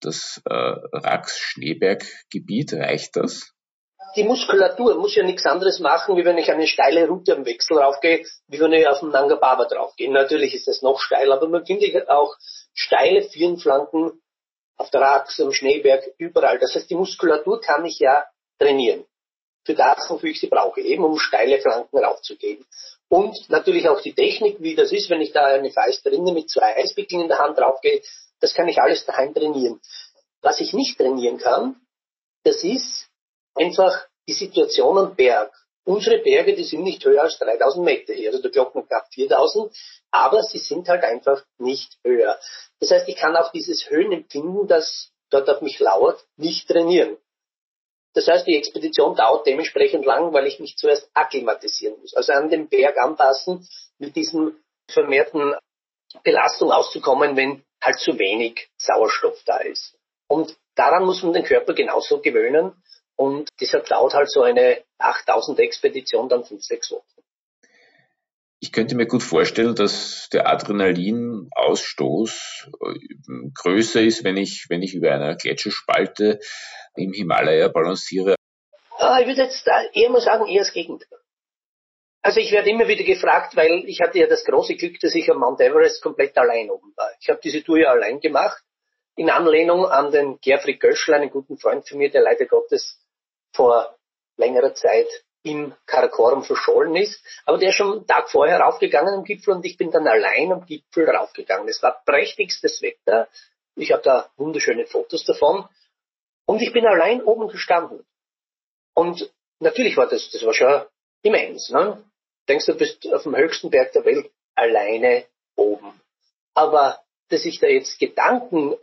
das 0.00 0.42
äh, 0.44 0.54
Rax-Schneeberg-Gebiet, 0.54 2.74
reicht 2.74 3.14
das? 3.16 3.54
Die 4.16 4.24
Muskulatur 4.24 4.94
muss 4.96 5.14
ja 5.14 5.22
nichts 5.22 5.44
anderes 5.46 5.80
machen, 5.80 6.16
wie 6.16 6.24
wenn 6.24 6.38
ich 6.38 6.50
eine 6.50 6.66
steile 6.66 7.06
Route 7.06 7.36
am 7.36 7.44
Wechsel 7.44 7.78
raufgehe, 7.78 8.24
wie 8.46 8.60
wenn 8.60 8.72
ich 8.72 8.86
auf 8.86 9.00
dem 9.00 9.10
Nanga 9.10 9.36
Baba 9.36 9.66
draufgehe. 9.66 10.10
Natürlich 10.10 10.54
ist 10.54 10.66
das 10.66 10.82
noch 10.82 11.00
steil, 11.00 11.30
aber 11.32 11.48
man 11.48 11.64
findet 11.66 12.08
auch 12.08 12.34
steile 12.74 13.22
Firnflanken 13.22 14.20
auf 14.76 14.90
der 14.90 15.00
Rax, 15.00 15.40
am 15.40 15.52
Schneeberg, 15.52 16.04
überall. 16.18 16.58
Das 16.58 16.74
heißt, 16.74 16.88
die 16.88 16.94
Muskulatur 16.94 17.60
kann 17.60 17.84
ich 17.84 17.98
ja 17.98 18.24
trainieren. 18.58 19.04
Für 19.64 19.74
das, 19.74 20.08
wofür 20.08 20.30
ich 20.30 20.40
sie 20.40 20.46
brauche, 20.46 20.80
eben 20.80 21.04
um 21.04 21.18
steile 21.18 21.60
Flanken 21.60 21.98
raufzugehen. 21.98 22.64
Und 23.08 23.36
natürlich 23.50 23.88
auch 23.88 24.00
die 24.00 24.14
Technik, 24.14 24.60
wie 24.60 24.74
das 24.74 24.92
ist, 24.92 25.10
wenn 25.10 25.20
ich 25.20 25.32
da 25.32 25.46
eine 25.46 25.70
feiste 25.70 26.10
Rinde 26.10 26.32
mit 26.32 26.48
zwei 26.48 26.76
Eiswickeln 26.76 27.22
in 27.22 27.28
der 27.28 27.38
Hand 27.38 27.58
draufgehe, 27.58 28.02
das 28.40 28.54
kann 28.54 28.68
ich 28.68 28.80
alles 28.80 29.04
daheim 29.04 29.34
trainieren. 29.34 29.80
Was 30.40 30.60
ich 30.60 30.72
nicht 30.72 30.96
trainieren 30.96 31.38
kann, 31.38 31.76
das 32.44 32.62
ist 32.62 33.07
einfach 33.58 34.06
die 34.26 34.32
Situation 34.32 34.98
am 34.98 35.14
Berg. 35.14 35.52
Unsere 35.84 36.18
Berge, 36.18 36.54
die 36.54 36.64
sind 36.64 36.82
nicht 36.82 37.04
höher 37.04 37.22
als 37.22 37.38
3000 37.38 37.84
Meter 37.84 38.12
hier, 38.12 38.30
also 38.30 38.42
der 38.42 38.50
Glocken 38.50 38.86
knapp 38.86 39.06
4000, 39.12 39.74
aber 40.10 40.42
sie 40.42 40.58
sind 40.58 40.88
halt 40.88 41.02
einfach 41.02 41.42
nicht 41.58 41.96
höher. 42.04 42.38
Das 42.78 42.90
heißt, 42.90 43.08
ich 43.08 43.16
kann 43.16 43.36
auch 43.36 43.50
dieses 43.52 43.88
Höhenempfinden, 43.88 44.68
das 44.68 45.10
dort 45.30 45.48
auf 45.48 45.62
mich 45.62 45.78
lauert, 45.78 46.22
nicht 46.36 46.68
trainieren. 46.68 47.16
Das 48.14 48.26
heißt, 48.26 48.46
die 48.46 48.56
Expedition 48.56 49.14
dauert 49.14 49.46
dementsprechend 49.46 50.04
lang, 50.04 50.32
weil 50.32 50.46
ich 50.46 50.60
mich 50.60 50.76
zuerst 50.76 51.10
akklimatisieren 51.14 52.00
muss. 52.00 52.14
Also 52.14 52.32
an 52.32 52.50
den 52.50 52.68
Berg 52.68 52.98
anpassen, 52.98 53.66
mit 53.98 54.16
diesem 54.16 54.56
vermehrten 54.90 55.54
Belastung 56.22 56.72
auszukommen, 56.72 57.36
wenn 57.36 57.62
halt 57.82 57.98
zu 57.98 58.18
wenig 58.18 58.68
Sauerstoff 58.76 59.40
da 59.44 59.58
ist. 59.58 59.94
Und 60.26 60.56
daran 60.74 61.04
muss 61.04 61.22
man 61.22 61.32
den 61.32 61.44
Körper 61.44 61.74
genauso 61.74 62.20
gewöhnen. 62.20 62.72
Und 63.18 63.50
deshalb 63.60 63.86
dauert 63.86 64.14
halt 64.14 64.30
so 64.30 64.42
eine 64.42 64.84
8000 64.98 65.58
Expedition 65.58 66.28
dann 66.28 66.44
fünf, 66.44 66.62
sechs 66.62 66.92
Wochen. 66.92 67.02
Ich 68.60 68.70
könnte 68.70 68.94
mir 68.94 69.06
gut 69.06 69.24
vorstellen, 69.24 69.74
dass 69.74 70.28
der 70.32 70.48
Adrenalinausstoß 70.48 72.70
äh, 72.72 72.94
größer 73.54 74.02
ist, 74.02 74.22
wenn 74.22 74.36
ich, 74.36 74.66
wenn 74.68 74.82
ich 74.82 74.94
über 74.94 75.12
einer 75.12 75.34
Gletscherspalte 75.34 76.38
im 76.94 77.12
Himalaya 77.12 77.66
balanciere. 77.68 78.36
Ah, 78.98 79.18
ich 79.20 79.26
würde 79.26 79.42
jetzt 79.42 79.68
eher 79.94 80.10
mal 80.10 80.20
sagen, 80.20 80.46
eher 80.46 80.62
das 80.62 80.72
Gegenteil. 80.72 81.18
Also 82.22 82.38
ich 82.38 82.52
werde 82.52 82.70
immer 82.70 82.86
wieder 82.86 83.04
gefragt, 83.04 83.56
weil 83.56 83.82
ich 83.86 84.00
hatte 84.00 84.18
ja 84.18 84.28
das 84.28 84.44
große 84.44 84.76
Glück, 84.76 85.00
dass 85.00 85.16
ich 85.16 85.28
am 85.30 85.38
Mount 85.38 85.60
Everest 85.60 86.02
komplett 86.02 86.38
allein 86.38 86.70
oben 86.70 86.92
war. 86.96 87.10
Ich 87.20 87.28
habe 87.28 87.40
diese 87.42 87.64
Tour 87.64 87.78
ja 87.78 87.90
allein 87.90 88.20
gemacht, 88.20 88.62
in 89.16 89.30
Anlehnung 89.30 89.86
an 89.86 90.12
den 90.12 90.38
Gerfried 90.40 90.78
Göschel, 90.78 91.14
einen 91.14 91.30
guten 91.30 91.58
Freund 91.58 91.88
von 91.88 91.98
mir, 91.98 92.10
der 92.10 92.22
leider 92.22 92.46
Gottes 92.46 93.00
vor 93.52 93.96
längerer 94.36 94.74
Zeit 94.74 95.08
im 95.42 95.74
Karakorum 95.86 96.42
verschollen 96.42 96.96
ist, 96.96 97.22
aber 97.44 97.58
der 97.58 97.70
ist 97.70 97.76
schon 97.76 97.92
einen 97.92 98.06
Tag 98.06 98.30
vorher 98.30 98.60
raufgegangen 98.60 99.14
am 99.14 99.24
Gipfel 99.24 99.54
und 99.54 99.64
ich 99.64 99.76
bin 99.76 99.90
dann 99.90 100.06
allein 100.06 100.52
am 100.52 100.66
Gipfel 100.66 101.08
raufgegangen. 101.08 101.68
Es 101.68 101.82
war 101.82 102.02
prächtigstes 102.04 102.82
Wetter. 102.82 103.28
Ich 103.76 103.92
habe 103.92 104.02
da 104.02 104.30
wunderschöne 104.36 104.86
Fotos 104.86 105.24
davon. 105.24 105.68
Und 106.46 106.62
ich 106.62 106.72
bin 106.72 106.86
allein 106.86 107.22
oben 107.22 107.48
gestanden. 107.48 108.04
Und 108.94 109.30
natürlich 109.60 109.96
war 109.96 110.08
das, 110.08 110.30
das 110.30 110.44
war 110.44 110.54
schon 110.54 110.82
immens. 111.22 111.70
Ne? 111.70 112.02
Denkst 112.48 112.66
du, 112.66 112.74
bist 112.74 113.06
auf 113.12 113.22
dem 113.22 113.36
höchsten 113.36 113.70
Berg 113.70 113.92
der 113.92 114.04
Welt 114.04 114.30
alleine 114.54 115.24
oben. 115.56 116.00
Aber 116.54 117.00
dass 117.28 117.44
ich 117.44 117.60
da 117.60 117.66
jetzt 117.66 117.98
Gedanken, 117.98 118.74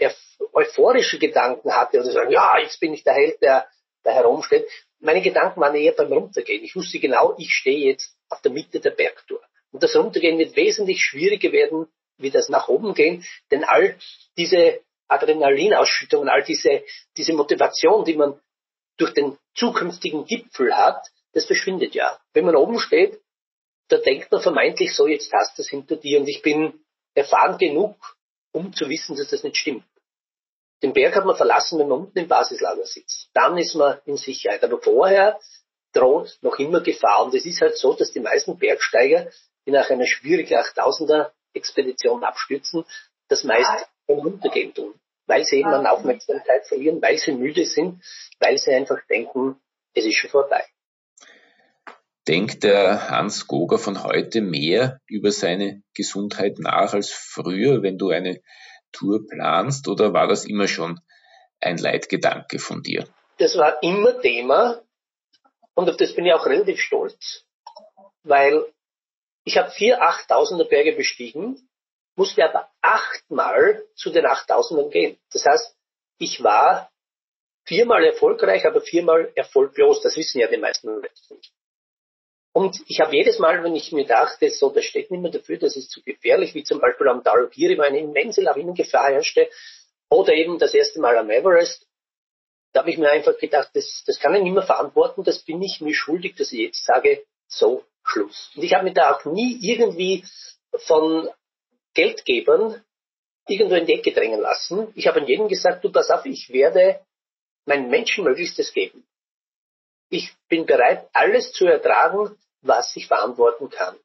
euphorische 0.53 1.19
Gedanken 1.19 1.75
hatte 1.75 1.99
oder 1.99 2.11
sagen, 2.11 2.31
ja, 2.31 2.59
jetzt 2.59 2.79
bin 2.79 2.93
ich 2.93 3.03
der 3.03 3.13
Held, 3.13 3.41
der 3.41 3.67
da 4.05 4.11
herumsteht. 4.11 4.65
Meine 4.99 5.21
Gedanken 5.21 5.59
waren 5.59 5.75
eher 5.75 5.91
beim 5.91 6.13
Runtergehen. 6.13 6.63
Ich 6.63 6.75
wusste 6.75 6.99
genau, 6.99 7.35
ich 7.37 7.51
stehe 7.51 7.91
jetzt 7.91 8.15
auf 8.29 8.41
der 8.41 8.51
Mitte 8.51 8.79
der 8.79 8.91
Bergtour. 8.91 9.41
Und 9.71 9.83
das 9.83 9.95
Runtergehen 9.95 10.37
wird 10.39 10.55
wesentlich 10.55 11.01
schwieriger 11.01 11.51
werden, 11.51 11.87
wie 12.17 12.31
das 12.31 12.47
nach 12.47 12.69
oben 12.69 12.93
gehen, 12.93 13.25
denn 13.51 13.65
all 13.65 13.97
diese 14.37 14.79
Adrenalinausschüttungen, 15.09 16.29
all 16.29 16.43
diese, 16.43 16.83
diese 17.17 17.33
Motivation, 17.33 18.05
die 18.05 18.15
man 18.15 18.39
durch 18.97 19.13
den 19.13 19.37
zukünftigen 19.53 20.25
Gipfel 20.25 20.73
hat, 20.75 21.05
das 21.33 21.45
verschwindet 21.45 21.93
ja. 21.93 22.17
Wenn 22.33 22.45
man 22.45 22.55
oben 22.55 22.79
steht, 22.79 23.19
da 23.89 23.97
denkt 23.97 24.31
man 24.31 24.41
vermeintlich 24.41 24.95
so, 24.95 25.07
jetzt 25.07 25.31
hast 25.33 25.57
du 25.57 25.61
es 25.61 25.69
hinter 25.69 25.97
dir 25.97 26.21
und 26.21 26.27
ich 26.27 26.41
bin 26.41 26.85
erfahren 27.13 27.57
genug, 27.57 27.97
um 28.53 28.73
zu 28.73 28.89
wissen, 28.89 29.17
dass 29.17 29.29
das 29.29 29.43
nicht 29.43 29.57
stimmt. 29.57 29.83
Den 30.83 30.93
Berg 30.93 31.15
hat 31.15 31.25
man 31.25 31.35
verlassen, 31.35 31.79
wenn 31.79 31.87
man 31.87 31.99
unten 31.99 32.19
im 32.19 32.27
Basislager 32.27 32.85
sitzt. 32.85 33.29
Dann 33.33 33.57
ist 33.57 33.75
man 33.75 33.99
in 34.05 34.17
Sicherheit. 34.17 34.63
Aber 34.63 34.81
vorher 34.81 35.39
droht 35.93 36.37
noch 36.41 36.59
immer 36.59 36.81
Gefahr. 36.81 37.25
Und 37.25 37.33
es 37.33 37.45
ist 37.45 37.61
halt 37.61 37.77
so, 37.77 37.93
dass 37.93 38.11
die 38.11 38.19
meisten 38.19 38.57
Bergsteiger, 38.57 39.29
die 39.65 39.71
nach 39.71 39.89
einer 39.89 40.05
schwierigen 40.05 40.55
8000er 40.55 41.31
Expedition 41.53 42.23
abstürzen, 42.23 42.85
das 43.29 43.43
meist 43.43 43.71
beim 44.07 44.19
Runtergehen 44.19 44.73
tun. 44.73 44.93
Weil 45.27 45.43
sie 45.43 45.57
eben 45.57 45.69
an 45.69 45.87
Aufmerksamkeit 45.87 46.67
verlieren, 46.67 47.01
weil 47.01 47.17
sie 47.17 47.31
müde 47.31 47.65
sind, 47.65 48.03
weil 48.39 48.57
sie 48.57 48.71
einfach 48.71 48.99
denken, 49.09 49.59
es 49.93 50.05
ist 50.05 50.15
schon 50.15 50.29
vorbei. 50.29 50.63
Denkt 52.27 52.63
der 52.63 53.09
Hans 53.09 53.47
Goger 53.47 53.77
von 53.77 54.03
heute 54.03 54.41
mehr 54.41 54.99
über 55.07 55.31
seine 55.31 55.83
Gesundheit 55.93 56.57
nach 56.59 56.93
als 56.93 57.11
früher, 57.11 57.81
wenn 57.83 57.97
du 57.97 58.09
eine 58.09 58.41
Tour 58.95 59.27
planst, 59.27 59.87
oder 59.87 60.13
war 60.13 60.27
das 60.27 60.45
immer 60.45 60.67
schon 60.67 60.99
ein 61.59 61.77
Leitgedanke 61.77 62.59
von 62.59 62.81
dir? 62.81 63.07
Das 63.37 63.57
war 63.57 63.81
immer 63.83 64.19
Thema 64.21 64.81
und 65.73 65.89
auf 65.89 65.97
das 65.97 66.15
bin 66.15 66.25
ich 66.25 66.33
auch 66.33 66.45
relativ 66.45 66.79
stolz, 66.79 67.45
weil 68.23 68.65
ich 69.43 69.57
habe 69.57 69.71
vier 69.71 70.01
8000er 70.01 70.67
Berge 70.67 70.93
bestiegen, 70.93 71.69
musste 72.15 72.43
aber 72.43 72.69
achtmal 72.81 73.83
zu 73.95 74.09
den 74.09 74.25
8000ern 74.25 74.89
gehen. 74.89 75.17
Das 75.31 75.45
heißt, 75.45 75.75
ich 76.17 76.43
war 76.43 76.89
viermal 77.65 78.03
erfolgreich, 78.05 78.65
aber 78.65 78.81
viermal 78.81 79.31
erfolglos. 79.35 80.01
Das 80.01 80.15
wissen 80.15 80.39
ja 80.39 80.47
die 80.47 80.57
meisten 80.57 80.87
Leute 80.87 81.09
nicht. 81.31 81.51
Und 82.55 82.81
ich 82.87 83.01
habe 83.01 83.13
jedes 83.13 83.37
Mal, 83.37 83.61
wenn 83.65 83.75
ich 83.75 83.91
mir 83.91 84.05
dachte, 84.05 84.49
so, 84.49 84.69
das 84.69 84.85
steht 84.85 85.11
nicht 85.11 85.19
mehr 85.19 85.29
dafür, 85.29 85.57
das 85.57 85.75
ist 85.75 85.91
zu 85.91 86.01
gefährlich, 86.01 86.53
wie 86.53 86.63
zum 86.63 86.79
Beispiel 86.79 87.09
am 87.09 87.21
Dalogiri, 87.21 87.77
wo 87.77 87.81
eine 87.81 87.99
immense 87.99 88.41
Lawinengefahr 88.41 89.11
herrschte, 89.11 89.49
oder 90.09 90.31
eben 90.31 90.57
das 90.57 90.73
erste 90.73 91.01
Mal 91.01 91.17
am 91.17 91.29
Everest, 91.29 91.85
da 92.71 92.79
habe 92.79 92.91
ich 92.91 92.97
mir 92.97 93.11
einfach 93.11 93.37
gedacht, 93.37 93.71
das, 93.73 94.05
das 94.07 94.19
kann 94.19 94.33
ich 94.35 94.43
nicht 94.43 94.53
mehr 94.53 94.63
verantworten, 94.63 95.25
das 95.25 95.39
bin 95.39 95.61
ich 95.61 95.81
mir 95.81 95.93
schuldig, 95.93 96.37
dass 96.37 96.53
ich 96.53 96.59
jetzt 96.59 96.85
sage, 96.85 97.25
so, 97.49 97.83
Schluss. 98.05 98.51
Und 98.55 98.63
ich 98.63 98.73
habe 98.73 98.85
mich 98.85 98.93
da 98.93 99.13
auch 99.13 99.25
nie 99.25 99.59
irgendwie 99.61 100.23
von 100.85 101.27
Geldgebern 101.93 102.81
irgendwo 103.49 103.75
in 103.75 103.85
die 103.85 103.95
Ecke 103.95 104.13
drängen 104.13 104.39
lassen. 104.39 104.93
Ich 104.95 105.07
habe 105.07 105.19
an 105.19 105.27
jedem 105.27 105.49
gesagt, 105.49 105.83
du 105.83 105.91
pass 105.91 106.09
auf, 106.09 106.25
ich 106.25 106.49
werde 106.53 107.01
mein 107.65 107.89
Menschenmöglichstes 107.89 108.71
geben. 108.71 109.05
Ich 110.09 110.31
bin 110.47 110.65
bereit, 110.65 111.09
alles 111.11 111.51
zu 111.51 111.65
ertragen, 111.65 112.37
was 112.67 112.95
ich 112.95 113.07
verantworten 113.07 113.69
kann. 113.69 113.97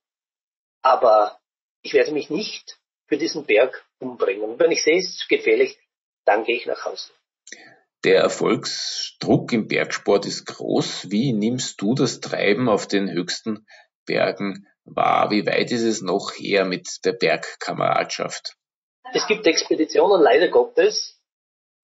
Aber 0.82 1.38
ich 1.82 1.92
werde 1.92 2.12
mich 2.12 2.30
nicht 2.30 2.78
für 3.06 3.16
diesen 3.16 3.44
Berg 3.44 3.84
umbringen. 3.98 4.42
Und 4.42 4.60
wenn 4.60 4.70
ich 4.70 4.82
sehe, 4.82 4.98
es 4.98 5.10
ist 5.10 5.28
gefährlich, 5.28 5.78
dann 6.24 6.44
gehe 6.44 6.56
ich 6.56 6.66
nach 6.66 6.84
Hause. 6.84 7.12
Der 8.04 8.20
Erfolgsdruck 8.20 9.52
im 9.52 9.68
Bergsport 9.68 10.24
ist 10.24 10.46
groß. 10.46 11.10
Wie 11.10 11.32
nimmst 11.32 11.80
du 11.82 11.94
das 11.94 12.20
Treiben 12.20 12.68
auf 12.68 12.86
den 12.86 13.10
höchsten 13.10 13.66
Bergen 14.06 14.66
wahr? 14.84 15.30
Wie 15.30 15.46
weit 15.46 15.70
ist 15.70 15.82
es 15.82 16.00
noch 16.00 16.32
her 16.32 16.64
mit 16.64 17.04
der 17.04 17.12
Bergkameradschaft? 17.12 18.56
Es 19.12 19.26
gibt 19.26 19.46
Expeditionen, 19.46 20.22
leider 20.22 20.48
Gottes, 20.48 21.20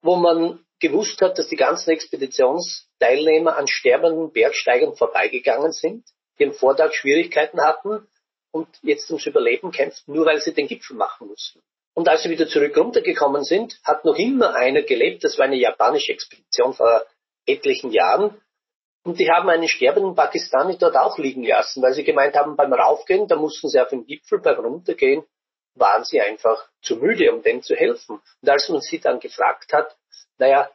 wo 0.01 0.17
man 0.17 0.65
gewusst 0.79 1.21
hat, 1.21 1.39
dass 1.39 1.49
die 1.49 1.57
ganzen 1.57 1.91
Expeditionsteilnehmer 1.91 3.57
an 3.57 3.67
sterbenden 3.67 4.33
Bergsteigern 4.33 4.95
vorbeigegangen 4.95 5.73
sind 5.73 6.05
die 6.39 6.47
am 6.47 6.53
Vortag 6.53 6.95
Schwierigkeiten 6.95 7.61
hatten 7.61 8.07
und 8.51 8.69
jetzt 8.83 9.11
ums 9.11 9.27
Überleben 9.27 9.71
kämpften, 9.71 10.15
nur 10.15 10.27
weil 10.27 10.41
sie 10.41 10.55
den 10.55 10.67
Gipfel 10.67 10.97
machen 10.97 11.29
mussten. 11.29 11.61
Und 11.95 12.09
als 12.09 12.23
sie 12.23 12.31
wieder 12.31 12.47
zurück 12.47 12.77
runtergekommen 12.77 13.43
sind, 13.43 13.81
hat 13.85 14.05
noch 14.05 14.17
immer 14.17 14.55
einer 14.55 14.83
gelebt, 14.83 15.25
das 15.25 15.39
war 15.39 15.47
eine 15.47 15.57
japanische 15.57 16.13
Expedition 16.13 16.75
vor 16.75 17.05
etlichen 17.47 17.91
Jahren, 17.91 18.41
und 19.07 19.21
die 19.21 19.31
haben 19.31 19.49
einen 19.49 19.69
sterbenden 19.69 20.17
Pakistani 20.17 20.79
dort 20.79 20.97
auch 20.97 21.17
liegen 21.17 21.45
lassen, 21.45 21.81
weil 21.81 21.95
sie 21.95 22.03
gemeint 22.03 22.35
haben, 22.35 22.57
beim 22.57 22.73
Raufgehen, 22.73 23.29
da 23.29 23.37
mussten 23.37 23.69
sie 23.69 23.81
auf 23.81 23.91
den 23.91 24.05
Gipfel, 24.05 24.41
beim 24.41 24.59
Runtergehen 24.59 25.25
waren 25.77 26.03
sie 26.03 26.21
einfach 26.21 26.69
zu 26.83 26.97
müde, 26.97 27.33
um 27.33 27.41
dem 27.41 27.63
zu 27.63 27.77
helfen. 27.77 28.21
Und 28.43 28.49
als 28.49 28.69
man 28.69 28.81
sie 28.81 28.99
dann 28.99 29.21
gefragt 29.21 29.73
hat, 29.73 29.97
naja, 30.39 30.69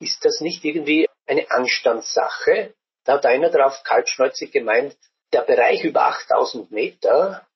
ist 0.00 0.24
das 0.24 0.40
nicht 0.40 0.64
irgendwie 0.64 1.06
eine 1.26 1.50
Anstandssache, 1.50 2.74
da 3.04 3.14
hat 3.14 3.26
einer 3.26 3.50
darauf 3.50 3.82
kaltschnäuzig 3.84 4.50
gemeint, 4.50 4.96
der 5.32 5.42
Bereich 5.42 5.84
über 5.84 6.06
8000 6.06 6.70
Meter 6.70 7.46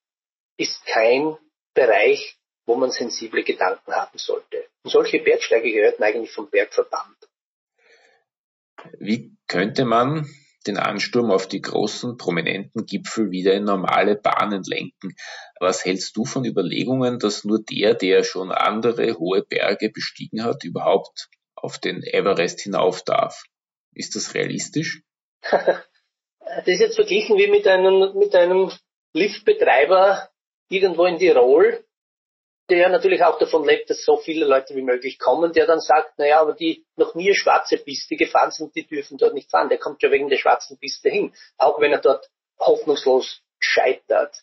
ist 0.56 0.84
kein 0.87 1.37
Bereich, 1.74 2.38
wo 2.66 2.76
man 2.76 2.90
sensible 2.90 3.44
Gedanken 3.44 3.92
haben 3.92 4.18
sollte. 4.18 4.64
Und 4.82 4.90
solche 4.90 5.20
Bergsteiger 5.20 5.70
gehörten 5.70 6.02
eigentlich 6.02 6.32
vom 6.32 6.50
Bergverband. 6.50 7.16
Wie 8.98 9.37
könnte 9.46 9.84
man 9.84 10.28
den 10.66 10.76
Ansturm 10.76 11.30
auf 11.30 11.48
die 11.48 11.62
großen, 11.62 12.16
prominenten 12.16 12.84
Gipfel 12.84 13.30
wieder 13.30 13.54
in 13.54 13.64
normale 13.64 14.16
Bahnen 14.16 14.62
lenken? 14.64 15.14
Was 15.61 15.84
hältst 15.84 16.16
du 16.16 16.24
von 16.24 16.44
Überlegungen, 16.44 17.18
dass 17.18 17.44
nur 17.44 17.62
der, 17.62 17.94
der 17.94 18.22
schon 18.22 18.52
andere 18.52 19.18
hohe 19.18 19.42
Berge 19.42 19.90
bestiegen 19.90 20.44
hat, 20.44 20.64
überhaupt 20.64 21.28
auf 21.54 21.78
den 21.78 22.02
Everest 22.02 22.61
hinauf 22.61 23.02
darf? 23.02 23.44
Ist 23.94 24.14
das 24.14 24.34
realistisch? 24.34 25.02
das 26.40 26.66
ist 26.66 26.80
jetzt 26.80 26.96
verglichen 26.96 27.37
wie 27.37 27.48
mit 27.48 27.66
einem, 27.66 28.16
mit 28.18 28.34
einem 28.34 28.70
Liftbetreiber 29.12 30.28
irgendwo 30.68 31.04
in 31.06 31.18
Tirol, 31.18 31.84
der 32.68 32.88
natürlich 32.90 33.22
auch 33.24 33.38
davon 33.38 33.64
lebt, 33.64 33.88
dass 33.88 34.04
so 34.04 34.18
viele 34.18 34.44
Leute 34.44 34.74
wie 34.74 34.82
möglich 34.82 35.18
kommen, 35.18 35.52
der 35.52 35.66
dann 35.66 35.80
sagt, 35.80 36.18
naja, 36.18 36.40
aber 36.40 36.52
die 36.52 36.84
noch 36.96 37.14
nie 37.14 37.34
schwarze 37.34 37.78
Piste 37.78 38.16
gefahren 38.16 38.50
sind, 38.50 38.74
die 38.74 38.87
dürfen 38.87 39.16
dort 39.16 39.34
nicht 39.34 39.50
fahren. 39.50 39.70
Der 39.70 39.78
kommt 39.78 40.02
ja 40.02 40.11
wegen 40.11 40.28
der 40.28 40.37
schwarzen 40.37 40.78
Piste 40.78 41.08
hin, 41.08 41.34
auch 41.56 41.80
wenn 41.80 41.92
er 41.92 42.00
dort 42.00 42.28
hoffnungslos 42.58 43.40
scheitert. 43.58 44.42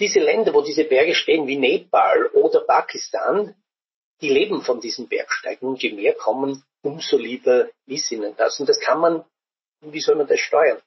Diese 0.00 0.20
Länder, 0.20 0.52
wo 0.52 0.60
diese 0.60 0.84
Berge 0.84 1.14
stehen, 1.14 1.46
wie 1.46 1.56
Nepal 1.56 2.26
oder 2.34 2.60
Pakistan, 2.60 3.54
die 4.20 4.28
leben 4.28 4.62
von 4.62 4.80
diesen 4.80 5.08
Bergsteigen. 5.08 5.68
Und 5.68 5.82
je 5.82 5.92
mehr 5.92 6.14
kommen, 6.14 6.62
umso 6.82 7.16
lieber 7.16 7.68
ist 7.86 8.10
ihnen 8.12 8.34
das. 8.36 8.60
Und 8.60 8.68
das 8.68 8.80
kann 8.80 9.00
man, 9.00 9.24
wie 9.92 10.00
soll 10.00 10.16
man 10.16 10.26
das 10.26 10.40
steuern? 10.40 10.80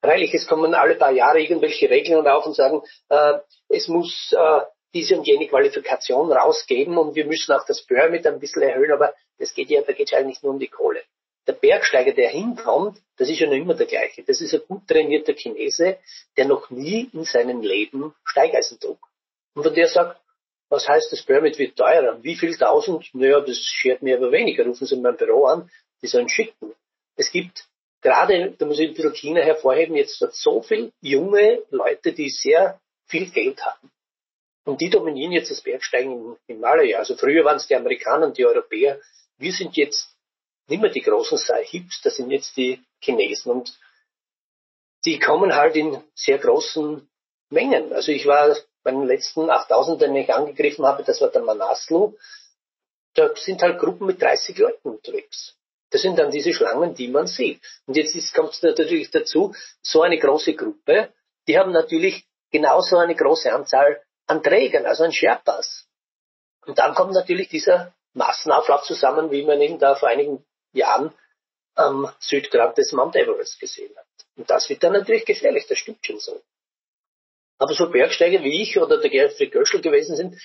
Freilich, 0.00 0.34
es 0.34 0.46
kommen 0.46 0.74
alle 0.74 0.96
paar 0.96 1.12
Jahre 1.12 1.40
irgendwelche 1.40 1.88
Regeln 1.88 2.26
auf 2.26 2.44
und 2.46 2.56
sagen, 2.56 2.82
äh, 3.08 3.34
es 3.68 3.88
muss 3.88 4.34
äh, 4.36 4.60
diese 4.94 5.16
und 5.16 5.26
jene 5.26 5.46
Qualifikation 5.46 6.32
rausgeben 6.32 6.98
und 6.98 7.14
wir 7.14 7.24
müssen 7.24 7.52
auch 7.52 7.64
das 7.66 7.82
Permit 7.86 8.26
ein 8.26 8.40
bisschen 8.40 8.62
erhöhen, 8.62 8.92
aber 8.92 9.14
das 9.38 9.54
geht 9.54 9.70
ja, 9.70 9.80
da 9.82 9.92
geht 9.92 10.08
es 10.08 10.14
eigentlich 10.14 10.42
nur 10.42 10.52
um 10.52 10.58
die 10.58 10.68
Kohle. 10.68 11.02
Der 11.46 11.54
Bergsteiger, 11.54 12.12
der 12.12 12.30
hinkommt, 12.30 12.98
das 13.16 13.28
ist 13.28 13.40
ja 13.40 13.46
noch 13.46 13.56
immer 13.56 13.74
der 13.74 13.86
gleiche. 13.86 14.22
Das 14.22 14.40
ist 14.40 14.54
ein 14.54 14.60
gut 14.68 14.86
trainierter 14.86 15.34
Chinese, 15.34 15.98
der 16.36 16.46
noch 16.46 16.70
nie 16.70 17.10
in 17.12 17.24
seinem 17.24 17.62
Leben 17.62 18.14
Steigeisen 18.24 18.78
trug. 18.78 18.98
Und 19.54 19.64
von 19.64 19.74
der 19.74 19.88
sagt, 19.88 20.20
was 20.68 20.88
heißt, 20.88 21.12
das 21.12 21.22
Permit 21.22 21.58
wird 21.58 21.76
teurer? 21.76 22.22
Wie 22.22 22.36
viel 22.36 22.56
tausend? 22.56 23.08
Naja, 23.12 23.40
das 23.40 23.58
schert 23.58 24.02
mir 24.02 24.16
aber 24.16 24.32
weniger. 24.32 24.64
Rufen 24.64 24.86
Sie 24.86 24.96
mein 24.96 25.16
Büro 25.16 25.44
an, 25.46 25.70
die 26.00 26.06
sollen 26.06 26.28
schicken. 26.28 26.72
Es 27.16 27.30
gibt 27.30 27.66
gerade, 28.02 28.52
da 28.58 28.66
muss 28.66 28.78
ich 28.78 28.88
ein 28.88 28.94
bisschen 28.94 29.14
China 29.14 29.40
hervorheben, 29.40 29.96
jetzt 29.96 30.18
so 30.18 30.60
viele 30.62 30.92
junge 31.00 31.62
Leute, 31.70 32.12
die 32.12 32.28
sehr 32.28 32.80
viel 33.06 33.30
Geld 33.30 33.64
haben. 33.64 33.90
Und 34.64 34.80
die 34.80 34.90
dominieren 34.90 35.32
jetzt 35.32 35.50
das 35.50 35.60
Bergsteigen 35.60 36.12
im 36.12 36.36
Himalaya. 36.46 36.98
Also 36.98 37.16
früher 37.16 37.44
waren 37.44 37.56
es 37.56 37.66
die 37.66 37.74
Amerikaner 37.74 38.26
und 38.26 38.38
die 38.38 38.46
Europäer. 38.46 39.00
Wir 39.38 39.52
sind 39.52 39.76
jetzt 39.76 40.14
nicht 40.68 40.80
mehr 40.80 40.90
die 40.90 41.00
großen 41.00 41.38
Sahibs, 41.38 42.00
das 42.02 42.16
sind 42.16 42.30
jetzt 42.30 42.56
die 42.56 42.80
Chinesen. 43.00 43.50
Und 43.50 43.78
die 45.04 45.18
kommen 45.18 45.54
halt 45.54 45.74
in 45.74 46.02
sehr 46.14 46.38
großen 46.38 47.08
Mengen. 47.50 47.92
Also 47.92 48.12
ich 48.12 48.26
war 48.26 48.56
bei 48.84 48.92
den 48.92 49.06
letzten 49.06 49.50
8000, 49.50 50.02
den 50.02 50.16
ich 50.16 50.32
angegriffen 50.32 50.86
habe, 50.86 51.02
das 51.02 51.20
war 51.20 51.28
der 51.28 51.42
Manaslu. 51.42 52.16
Da 53.14 53.34
sind 53.36 53.62
halt 53.62 53.78
Gruppen 53.78 54.06
mit 54.06 54.22
30 54.22 54.56
Leuten 54.58 54.90
unterwegs. 54.90 55.56
Das 55.92 56.00
sind 56.00 56.18
dann 56.18 56.30
diese 56.30 56.54
Schlangen, 56.54 56.94
die 56.94 57.08
man 57.08 57.26
sieht. 57.26 57.60
Und 57.86 57.96
jetzt 57.96 58.34
kommt 58.34 58.54
es 58.54 58.62
natürlich 58.62 59.10
dazu, 59.10 59.54
so 59.82 60.00
eine 60.00 60.18
große 60.18 60.54
Gruppe, 60.54 61.12
die 61.46 61.58
haben 61.58 61.70
natürlich 61.70 62.24
genauso 62.50 62.96
eine 62.96 63.14
große 63.14 63.52
Anzahl 63.52 64.02
an 64.26 64.42
Trägern, 64.42 64.86
also 64.86 65.04
an 65.04 65.12
Sherpas. 65.12 65.86
Und 66.64 66.78
dann 66.78 66.94
kommt 66.94 67.12
natürlich 67.12 67.48
dieser 67.48 67.94
Massenauflauf 68.14 68.84
zusammen, 68.84 69.30
wie 69.30 69.42
man 69.42 69.60
ihn 69.60 69.78
da 69.78 69.94
vor 69.94 70.08
einigen 70.08 70.44
Jahren 70.72 71.12
am 71.74 72.10
Südgrad 72.20 72.78
des 72.78 72.92
Mount 72.92 73.14
Everest 73.16 73.60
gesehen 73.60 73.94
hat. 73.94 74.06
Und 74.36 74.48
das 74.48 74.70
wird 74.70 74.82
dann 74.82 74.94
natürlich 74.94 75.26
gefährlich, 75.26 75.66
das 75.68 75.78
stimmt 75.78 76.04
schon 76.06 76.20
so. 76.20 76.40
Aber 77.58 77.74
so 77.74 77.90
Bergsteiger 77.90 78.42
wie 78.42 78.62
ich 78.62 78.78
oder 78.78 78.98
der 78.98 79.10
Gerfried 79.10 79.52
Göschel 79.52 79.82
gewesen 79.82 80.16
sind, 80.16 80.40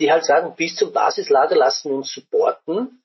die 0.00 0.10
halt 0.10 0.24
sagen, 0.24 0.54
bis 0.54 0.76
zum 0.76 0.92
Basislager 0.92 1.56
lassen 1.56 1.90
wir 1.90 1.96
uns 1.96 2.12
supporten 2.12 3.02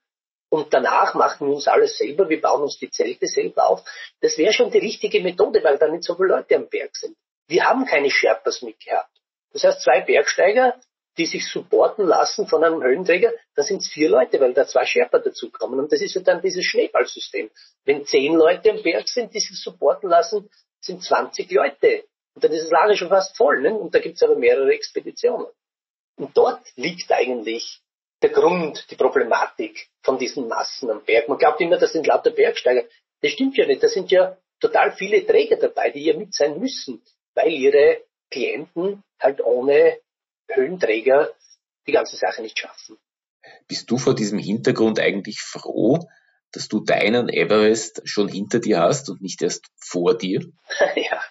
und 0.49 0.73
danach 0.73 1.13
machen 1.13 1.47
wir 1.47 1.55
uns 1.55 1.67
alles 1.67 1.97
selber, 1.97 2.27
wir 2.27 2.41
bauen 2.41 2.63
uns 2.63 2.77
die 2.79 2.89
Zelte 2.89 3.27
selber 3.27 3.69
auf. 3.69 3.83
Das 4.19 4.37
wäre 4.37 4.51
schon 4.51 4.71
die 4.71 4.79
richtige 4.79 5.21
Methode, 5.21 5.63
weil 5.63 5.77
da 5.77 5.87
nicht 5.87 6.03
so 6.03 6.15
viele 6.15 6.29
Leute 6.29 6.55
am 6.55 6.67
Berg 6.67 6.95
sind. 6.95 7.15
Wir 7.47 7.65
haben 7.65 7.85
keine 7.85 8.09
Sherpas 8.09 8.61
mitgehabt. 8.61 9.11
Das 9.53 9.63
heißt, 9.63 9.81
zwei 9.81 10.01
Bergsteiger, 10.01 10.79
die 11.17 11.25
sich 11.25 11.47
supporten 11.47 12.05
lassen 12.05 12.47
von 12.47 12.63
einem 12.63 12.81
Höhenträger, 12.81 13.31
da 13.55 13.63
sind 13.63 13.81
es 13.81 13.89
vier 13.89 14.09
Leute, 14.09 14.39
weil 14.39 14.53
da 14.53 14.65
zwei 14.65 14.85
Sherpa 14.85 15.19
dazukommen. 15.19 15.79
Und 15.79 15.91
das 15.91 16.01
ist 16.01 16.15
ja 16.15 16.21
dann 16.21 16.41
dieses 16.41 16.65
Schneeballsystem. 16.65 17.49
Wenn 17.85 18.05
zehn 18.05 18.35
Leute 18.35 18.71
am 18.71 18.81
Berg 18.81 19.07
sind, 19.07 19.33
die 19.33 19.39
sich 19.39 19.59
supporten 19.61 20.09
lassen, 20.09 20.49
sind 20.79 21.03
20 21.03 21.51
Leute. 21.51 22.05
Und 22.35 22.43
dann 22.43 22.51
ist 22.51 22.63
das 22.63 22.71
Lager 22.71 22.95
schon 22.95 23.09
fast 23.09 23.35
voll. 23.35 23.61
Ne? 23.61 23.73
Und 23.73 23.93
da 23.93 23.99
gibt 23.99 24.15
es 24.15 24.23
aber 24.23 24.35
mehrere 24.35 24.71
Expeditionen. 24.73 25.47
Und 26.15 26.37
dort 26.37 26.61
liegt 26.75 27.11
eigentlich 27.11 27.81
der 28.21 28.29
Grund, 28.29 28.85
die 28.89 28.95
Problematik 28.95 29.89
von 30.01 30.17
diesen 30.17 30.47
Massen 30.47 30.89
am 30.89 31.03
Berg. 31.03 31.29
Man 31.29 31.37
glaubt 31.37 31.61
immer, 31.61 31.77
das 31.77 31.93
sind 31.93 32.07
lauter 32.07 32.31
Bergsteiger. 32.31 32.83
Das 33.21 33.31
stimmt 33.31 33.57
ja 33.57 33.65
nicht. 33.65 33.81
Da 33.81 33.87
sind 33.87 34.11
ja 34.11 34.37
total 34.59 34.91
viele 34.91 35.25
Träger 35.25 35.57
dabei, 35.57 35.89
die 35.89 36.03
ja 36.03 36.17
mit 36.17 36.33
sein 36.33 36.59
müssen, 36.59 37.01
weil 37.33 37.51
ihre 37.51 38.03
Klienten 38.29 39.03
halt 39.19 39.41
ohne 39.41 39.99
Höhenträger 40.47 41.33
die 41.87 41.91
ganze 41.91 42.17
Sache 42.17 42.41
nicht 42.41 42.59
schaffen. 42.59 42.97
Bist 43.67 43.89
du 43.89 43.97
vor 43.97 44.15
diesem 44.15 44.37
Hintergrund 44.37 44.99
eigentlich 44.99 45.41
froh, 45.41 45.99
dass 46.51 46.67
du 46.67 46.81
deinen 46.81 47.29
Everest 47.29 48.01
schon 48.05 48.27
hinter 48.27 48.59
dir 48.59 48.79
hast 48.79 49.09
und 49.09 49.21
nicht 49.21 49.41
erst 49.41 49.67
vor 49.77 50.17
dir? 50.17 50.41
ja, 50.95 51.21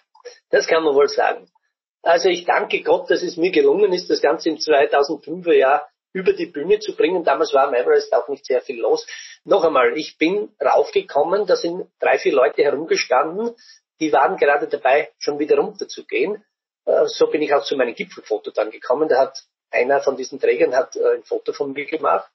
das 0.51 0.67
kann 0.67 0.85
man 0.85 0.95
wohl 0.95 1.09
sagen. 1.09 1.51
Also 2.03 2.29
ich 2.29 2.45
danke 2.45 2.83
Gott, 2.83 3.11
dass 3.11 3.23
es 3.23 3.37
mir 3.37 3.51
gelungen 3.51 3.93
ist, 3.93 4.09
das 4.09 4.23
Ganze 4.23 4.49
im 4.49 4.57
2005er 4.57 5.53
Jahr 5.53 5.89
über 6.13 6.33
die 6.33 6.47
Bühne 6.47 6.79
zu 6.79 6.97
bringen. 6.97 7.25
Damals 7.25 7.53
war 7.55 7.69
am 7.69 7.75
Everest 7.75 8.13
auch 8.13 8.29
nicht 8.29 8.47
sehr 8.47 8.61
viel 8.61 8.81
los. 8.81 9.07
Noch 9.45 9.65
einmal, 9.65 9.97
ich 9.97 10.19
bin 10.19 10.51
raufgekommen, 10.63 11.47
da 11.47 11.57
sind 11.57 11.89
drei, 12.01 12.19
vier 12.19 12.33
Leute 12.33 12.63
herumgestanden, 12.63 13.55
die 14.01 14.13
waren 14.13 14.37
gerade 14.37 14.69
dabei, 14.69 15.11
schon 15.19 15.39
wieder 15.39 15.59
runterzugehen. 15.59 16.45
Äh, 16.85 17.07
so 17.07 17.27
bin 17.29 17.43
ich 17.43 17.53
auch 17.53 17.65
zu 17.65 17.77
meinem 17.77 17.95
Gipfelfoto 17.95 18.51
dann 18.51 18.71
gekommen. 18.71 19.09
Da 19.09 19.19
hat 19.19 19.43
einer 19.71 20.01
von 20.01 20.17
diesen 20.17 20.41
Trägern 20.41 20.75
hat 20.75 20.97
äh, 20.97 21.17
ein 21.17 21.25
Foto 21.25 21.53
von 21.53 21.73
mir 21.73 21.85
gemacht 21.85 22.31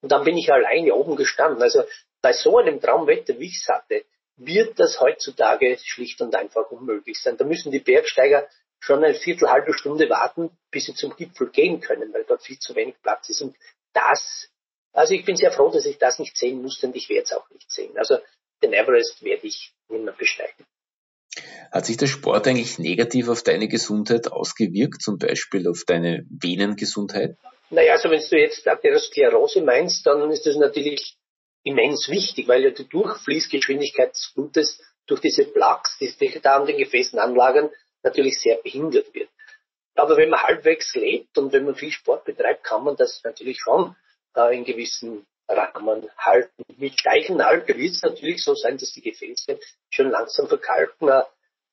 und 0.00 0.12
dann 0.12 0.24
bin 0.24 0.36
ich 0.36 0.52
alleine 0.52 0.94
oben 0.94 1.16
gestanden. 1.16 1.62
Also 1.62 1.84
bei 2.20 2.32
so 2.32 2.58
einem 2.58 2.80
Traumwetter, 2.80 3.38
wie 3.38 3.46
ich 3.46 3.60
es 3.62 3.68
hatte, 3.68 4.04
wird 4.36 4.78
das 4.78 5.00
heutzutage 5.00 5.78
schlicht 5.82 6.20
und 6.20 6.34
einfach 6.34 6.70
unmöglich 6.70 7.20
sein. 7.22 7.36
Da 7.36 7.44
müssen 7.44 7.70
die 7.70 7.78
Bergsteiger 7.78 8.48
schon 8.84 9.02
eine 9.02 9.14
Viertel, 9.14 9.48
halbe 9.48 9.72
Stunde 9.72 10.10
warten, 10.10 10.50
bis 10.70 10.84
sie 10.84 10.94
zum 10.94 11.16
Gipfel 11.16 11.48
gehen 11.48 11.80
können, 11.80 12.12
weil 12.12 12.24
dort 12.24 12.42
viel 12.42 12.58
zu 12.58 12.74
wenig 12.74 12.96
Platz 13.02 13.30
ist. 13.30 13.40
Und 13.40 13.56
das, 13.94 14.50
also 14.92 15.14
ich 15.14 15.24
bin 15.24 15.36
sehr 15.36 15.52
froh, 15.52 15.70
dass 15.70 15.86
ich 15.86 15.96
das 15.96 16.18
nicht 16.18 16.36
sehen 16.36 16.60
musste 16.60 16.86
und 16.86 16.96
ich 16.96 17.08
werde 17.08 17.22
es 17.22 17.32
auch 17.32 17.48
nicht 17.50 17.70
sehen. 17.70 17.96
Also 17.96 18.18
den 18.62 18.74
Everest 18.74 19.22
werde 19.22 19.46
ich 19.46 19.72
nicht 19.88 20.04
mehr 20.04 20.12
besteigen. 20.12 20.66
Hat 21.72 21.86
sich 21.86 21.96
der 21.96 22.06
Sport 22.06 22.46
eigentlich 22.46 22.78
negativ 22.78 23.28
auf 23.28 23.42
deine 23.42 23.68
Gesundheit 23.68 24.30
ausgewirkt, 24.30 25.00
zum 25.02 25.18
Beispiel 25.18 25.66
auf 25.66 25.84
deine 25.86 26.24
Venengesundheit? 26.28 27.38
Naja, 27.70 27.92
also 27.94 28.10
wenn 28.10 28.20
du 28.20 28.38
jetzt 28.38 28.68
Arteriosklerose 28.68 29.62
meinst, 29.62 30.06
dann 30.06 30.30
ist 30.30 30.46
das 30.46 30.56
natürlich 30.56 31.16
immens 31.64 32.10
wichtig, 32.10 32.46
weil 32.48 32.62
ja 32.62 32.70
die 32.70 32.86
Durchfließgeschwindigkeit 32.86 34.12
des 34.12 34.32
Blutes 34.34 34.80
durch 35.06 35.22
diese 35.22 35.44
Plaques, 35.44 35.96
die 35.98 36.08
sich 36.08 36.38
da 36.42 36.56
an 36.56 36.66
den 36.66 36.76
Gefäßen 36.76 37.18
anlagern, 37.18 37.70
natürlich 38.04 38.40
sehr 38.40 38.56
behindert 38.56 39.12
wird. 39.14 39.30
Aber 39.96 40.16
wenn 40.16 40.30
man 40.30 40.42
halbwegs 40.42 40.94
lebt 40.94 41.36
und 41.38 41.52
wenn 41.52 41.64
man 41.64 41.74
viel 41.74 41.92
Sport 41.92 42.24
betreibt, 42.24 42.64
kann 42.64 42.84
man 42.84 42.96
das 42.96 43.22
natürlich 43.22 43.58
schon 43.60 43.96
äh, 44.36 44.56
in 44.56 44.64
gewissen 44.64 45.26
Rahmen 45.48 46.08
halten. 46.18 46.64
Mit 46.76 46.98
steigenden 46.98 47.42
Alter 47.42 47.76
wird 47.76 47.92
es 47.92 48.02
natürlich 48.02 48.42
so 48.42 48.54
sein, 48.54 48.78
dass 48.78 48.92
die 48.92 49.02
Gefäße 49.02 49.58
schon 49.90 50.10
langsam 50.10 50.48
verkalken. 50.48 51.10
Ein 51.10 51.24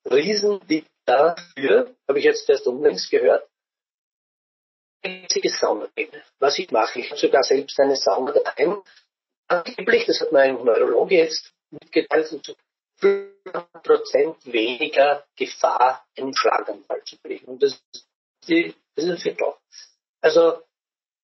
Riesentipp 0.05 0.85
dafür, 1.05 1.95
habe 2.07 2.19
ich 2.19 2.25
jetzt 2.25 2.49
erst 2.49 2.67
unlängst 2.67 3.09
gehört, 3.09 3.47
einzige 5.03 5.49
Sauna 5.49 5.87
gehen. 5.95 6.11
Was 6.39 6.59
ich 6.59 6.69
mache, 6.71 6.99
ich 6.99 7.09
habe 7.09 7.19
sogar 7.19 7.43
selbst 7.43 7.79
eine 7.79 7.95
Sauna 7.95 8.33
daheim. 8.33 8.83
Angeblich, 9.47 10.05
das 10.05 10.21
hat 10.21 10.31
mein 10.31 10.55
Neurologe 10.63 11.15
jetzt 11.15 11.51
mitgeteilt, 11.71 12.27
zu 12.27 12.55
5% 13.01 14.51
weniger 14.51 15.25
Gefahr, 15.35 16.05
einen 16.17 16.35
Schlaganfall 16.35 17.03
zu 17.03 17.17
kriegen. 17.17 17.45
Und 17.45 17.63
das 17.63 17.81
ist, 17.93 18.07
die, 18.47 18.75
das 18.95 19.05
ist 19.05 19.11
ein 19.11 19.17
Viertel. 19.17 19.53
Also, 20.21 20.61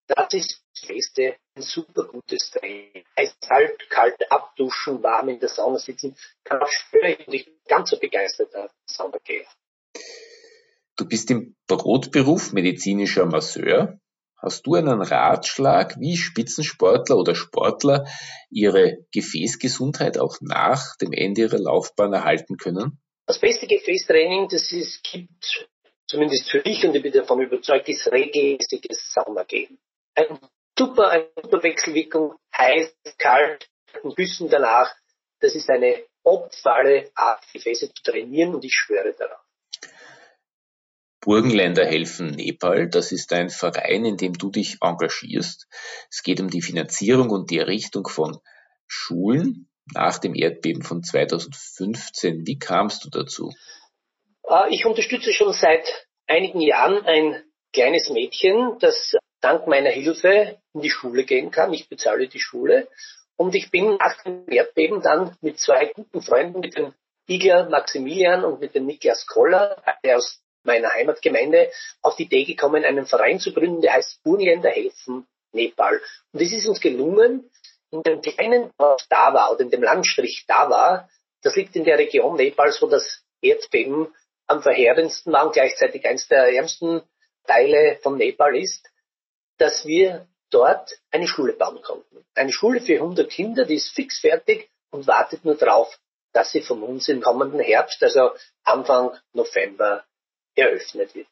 das 0.08 0.34
ist 0.34 0.64
das 0.74 0.88
Beste, 0.88 1.36
ein 1.56 1.62
super 1.62 2.06
gutes 2.06 2.52
Training. 2.52 3.04
Heißt 3.18 3.42
kalt, 3.42 3.90
kalt 3.90 4.32
abduschen, 4.32 5.04
warm 5.04 5.30
in 5.30 5.40
der 5.40 5.50
Sauna 5.50 5.80
sitzen, 5.80 6.16
kann 6.44 6.62
auch 6.62 6.72
schwören 6.72 7.18
und 7.26 7.34
ich 7.34 7.46
bin 7.46 7.56
ganz 7.68 7.90
so 7.90 8.00
begeisterter 8.00 8.70
Saunageher. 8.86 9.46
Du 10.96 11.08
bist 11.08 11.30
im 11.30 11.56
Brotberuf 11.68 12.54
medizinischer 12.54 13.26
Masseur. 13.26 14.00
Hast 14.38 14.68
du 14.68 14.76
einen 14.76 15.02
Ratschlag, 15.02 16.00
wie 16.00 16.16
Spitzensportler 16.16 17.18
oder 17.18 17.34
Sportler 17.34 18.06
ihre 18.50 18.98
Gefäßgesundheit 19.12 20.20
auch 20.20 20.38
nach 20.42 20.96
dem 20.98 21.12
Ende 21.12 21.42
ihrer 21.42 21.58
Laufbahn 21.58 22.14
erhalten 22.14 22.58
können? 22.58 23.02
Das 23.26 23.40
beste 23.40 23.68
Gefäßtraining, 23.68 24.48
das 24.48 24.72
es 24.72 25.02
gibt, 25.02 25.68
zumindest 26.06 26.50
für 26.52 26.62
mich, 26.64 26.86
und 26.86 26.96
ich 26.96 27.02
bin 27.02 27.12
davon 27.12 27.42
überzeugt, 27.42 27.90
ist 27.90 28.12
regelmäßiges 28.12 29.14
Saunagehen. 29.14 29.80
Ein 30.14 30.40
super, 30.78 31.10
eine 31.10 31.30
super 31.42 31.64
Wechselwirkung, 31.64 32.36
heiß, 32.56 32.96
kalt, 33.18 33.68
und 34.04 34.16
Büssen 34.16 34.50
danach. 34.50 34.94
Das 35.40 35.56
ist 35.56 35.70
eine 35.70 36.04
optimale 36.24 37.10
Art, 37.16 37.44
Gefäße 37.54 37.94
zu 37.94 38.04
trainieren 38.04 38.54
und 38.54 38.64
ich 38.64 38.74
schwöre 38.74 39.14
darauf. 39.14 39.47
Burgenländer 41.28 41.86
helfen 41.86 42.32
Nepal. 42.32 42.88
Das 42.88 43.12
ist 43.12 43.34
ein 43.34 43.50
Verein, 43.50 44.06
in 44.06 44.16
dem 44.16 44.38
du 44.38 44.50
dich 44.50 44.78
engagierst. 44.80 45.68
Es 46.10 46.24
geht 46.24 46.40
um 46.40 46.50
die 46.50 46.62
Finanzierung 46.62 47.32
und 47.32 47.52
die 47.52 47.58
Errichtung 47.58 48.08
von 48.08 48.38
Schulen 48.88 49.70
nach 49.94 50.20
dem 50.20 50.36
Erdbeben 50.36 50.84
von 50.84 51.04
2015. 51.04 52.48
Wie 52.48 52.58
kamst 52.58 53.04
du 53.04 53.10
dazu? 53.10 53.52
Äh, 54.48 54.74
ich 54.74 54.86
unterstütze 54.86 55.34
schon 55.34 55.52
seit 55.52 55.86
einigen 56.28 56.62
Jahren 56.62 57.06
ein 57.06 57.44
kleines 57.74 58.10
Mädchen, 58.10 58.78
das 58.80 59.14
dank 59.42 59.68
meiner 59.68 59.90
Hilfe 59.90 60.62
in 60.74 60.80
die 60.80 60.90
Schule 60.90 61.26
gehen 61.26 61.52
kann. 61.52 61.74
Ich 61.74 61.90
bezahle 61.90 62.30
die 62.30 62.40
Schule. 62.40 62.88
Und 63.36 63.54
ich 63.54 63.70
bin 63.70 63.98
nach 63.98 64.24
dem 64.24 64.46
Erdbeben 64.48 65.02
dann 65.02 65.36
mit 65.42 65.60
zwei 65.60 65.92
guten 65.94 66.22
Freunden, 66.22 66.62
mit 66.62 66.78
dem 66.78 66.94
Igler 67.28 67.68
Maximilian 67.70 68.46
und 68.46 68.62
mit 68.62 68.76
dem 68.76 68.86
Niklas 68.86 69.28
Koller, 69.28 69.84
der 70.06 70.16
aus 70.16 70.42
meiner 70.68 70.94
Heimatgemeinde, 70.94 71.72
auf 72.02 72.16
die 72.16 72.24
Idee 72.24 72.44
gekommen, 72.44 72.86
einen 72.86 73.08
Verein 73.08 73.40
zu 73.40 73.54
gründen, 73.54 73.82
der 73.82 73.94
heißt 73.94 74.22
Burgenländer 74.24 74.70
helfen 74.70 75.26
Nepal. 75.52 76.00
Und 76.32 76.42
es 76.42 76.52
ist 76.52 76.68
uns 76.68 76.80
gelungen, 76.80 77.50
in 77.92 78.04
dem 78.04 78.22
kleinen 78.22 78.72
Dorf 78.78 79.02
Dawa 79.10 79.50
oder 79.50 79.62
in 79.62 79.72
dem 79.72 79.82
Landstrich 79.82 80.46
Dawa, 80.48 81.10
das 81.42 81.56
liegt 81.56 81.76
in 81.76 81.86
der 81.86 81.98
Region 81.98 82.36
Nepals, 82.36 82.82
wo 82.82 82.88
das 82.88 83.24
Erdbeben 83.42 84.14
am 84.48 84.62
verheerendsten 84.62 85.34
war 85.34 85.46
und 85.46 85.54
gleichzeitig 85.54 86.06
eines 86.06 86.28
der 86.28 86.54
ärmsten 86.54 87.02
Teile 87.46 87.98
von 88.02 88.18
Nepal 88.18 88.56
ist, 88.56 88.90
dass 89.58 89.86
wir 89.86 90.28
dort 90.50 90.92
eine 91.12 91.28
Schule 91.28 91.54
bauen 91.54 91.82
konnten. 91.82 92.26
Eine 92.36 92.52
Schule 92.52 92.82
für 92.82 92.96
100 92.96 93.30
Kinder, 93.30 93.66
die 93.66 93.76
ist 93.76 93.94
fix 93.94 94.20
fertig 94.20 94.70
und 94.92 95.08
wartet 95.08 95.44
nur 95.46 95.56
darauf, 95.56 95.98
dass 96.34 96.52
sie 96.52 96.62
von 96.62 96.84
uns 96.84 97.08
im 97.10 97.22
kommenden 97.22 97.60
Herbst, 97.60 98.02
also 98.04 98.32
Anfang 98.64 99.18
November, 99.34 100.06
eröffnet 100.58 101.16
wird. 101.16 101.28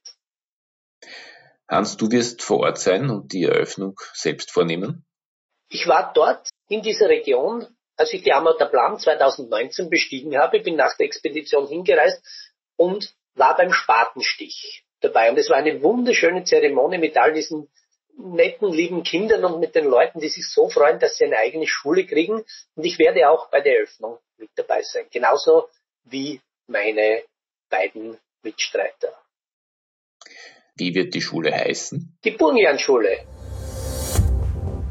Hans, 1.67 1.97
du 1.97 2.11
wirst 2.11 2.43
vor 2.43 2.59
Ort 2.59 2.77
sein 2.77 3.09
und 3.09 3.33
die 3.33 3.43
Eröffnung 3.43 3.99
selbst 4.13 4.51
vornehmen? 4.51 5.05
Ich 5.69 5.87
war 5.87 6.13
dort 6.13 6.49
in 6.69 6.81
dieser 6.81 7.09
Region, 7.09 7.67
als 7.97 8.13
ich 8.13 8.23
die 8.23 8.33
Amateur 8.33 8.67
Plan 8.67 8.99
2019 8.99 9.89
bestiegen 9.89 10.37
habe, 10.37 10.59
bin 10.59 10.75
nach 10.75 10.95
der 10.97 11.07
Expedition 11.07 11.67
hingereist 11.67 12.23
und 12.75 13.13
war 13.33 13.55
beim 13.55 13.73
Spatenstich 13.73 14.85
dabei. 15.01 15.29
Und 15.29 15.37
es 15.37 15.49
war 15.49 15.57
eine 15.57 15.81
wunderschöne 15.81 16.43
Zeremonie 16.43 16.99
mit 16.99 17.17
all 17.17 17.33
diesen 17.33 17.69
netten, 18.17 18.71
lieben 18.71 19.03
Kindern 19.03 19.43
und 19.45 19.59
mit 19.59 19.75
den 19.75 19.85
Leuten, 19.85 20.19
die 20.19 20.29
sich 20.29 20.47
so 20.47 20.69
freuen, 20.69 20.99
dass 20.99 21.17
sie 21.17 21.25
eine 21.25 21.37
eigene 21.37 21.67
Schule 21.67 22.05
kriegen. 22.05 22.45
Und 22.75 22.83
ich 22.85 22.99
werde 22.99 23.29
auch 23.29 23.49
bei 23.49 23.61
der 23.61 23.77
Eröffnung 23.77 24.19
mit 24.37 24.51
dabei 24.55 24.81
sein. 24.83 25.07
Genauso 25.11 25.69
wie 26.03 26.41
meine 26.67 27.23
beiden 27.69 28.17
Mitstreiter. 28.45 29.13
Wie 30.77 30.95
wird 30.95 31.13
die 31.13 31.21
Schule 31.21 31.53
heißen? 31.53 32.17
Die 32.23 32.31
Burgenlandschule. 32.31 33.09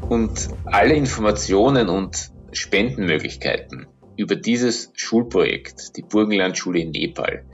Und 0.09 0.49
alle 0.65 0.93
Informationen 0.93 1.89
und 1.89 2.31
Spendenmöglichkeiten 2.51 3.87
über 4.17 4.35
dieses 4.35 4.91
Schulprojekt, 4.93 5.97
die 5.97 6.03
Burgenlandschule 6.03 6.79
in 6.79 6.91
Nepal, 6.91 7.45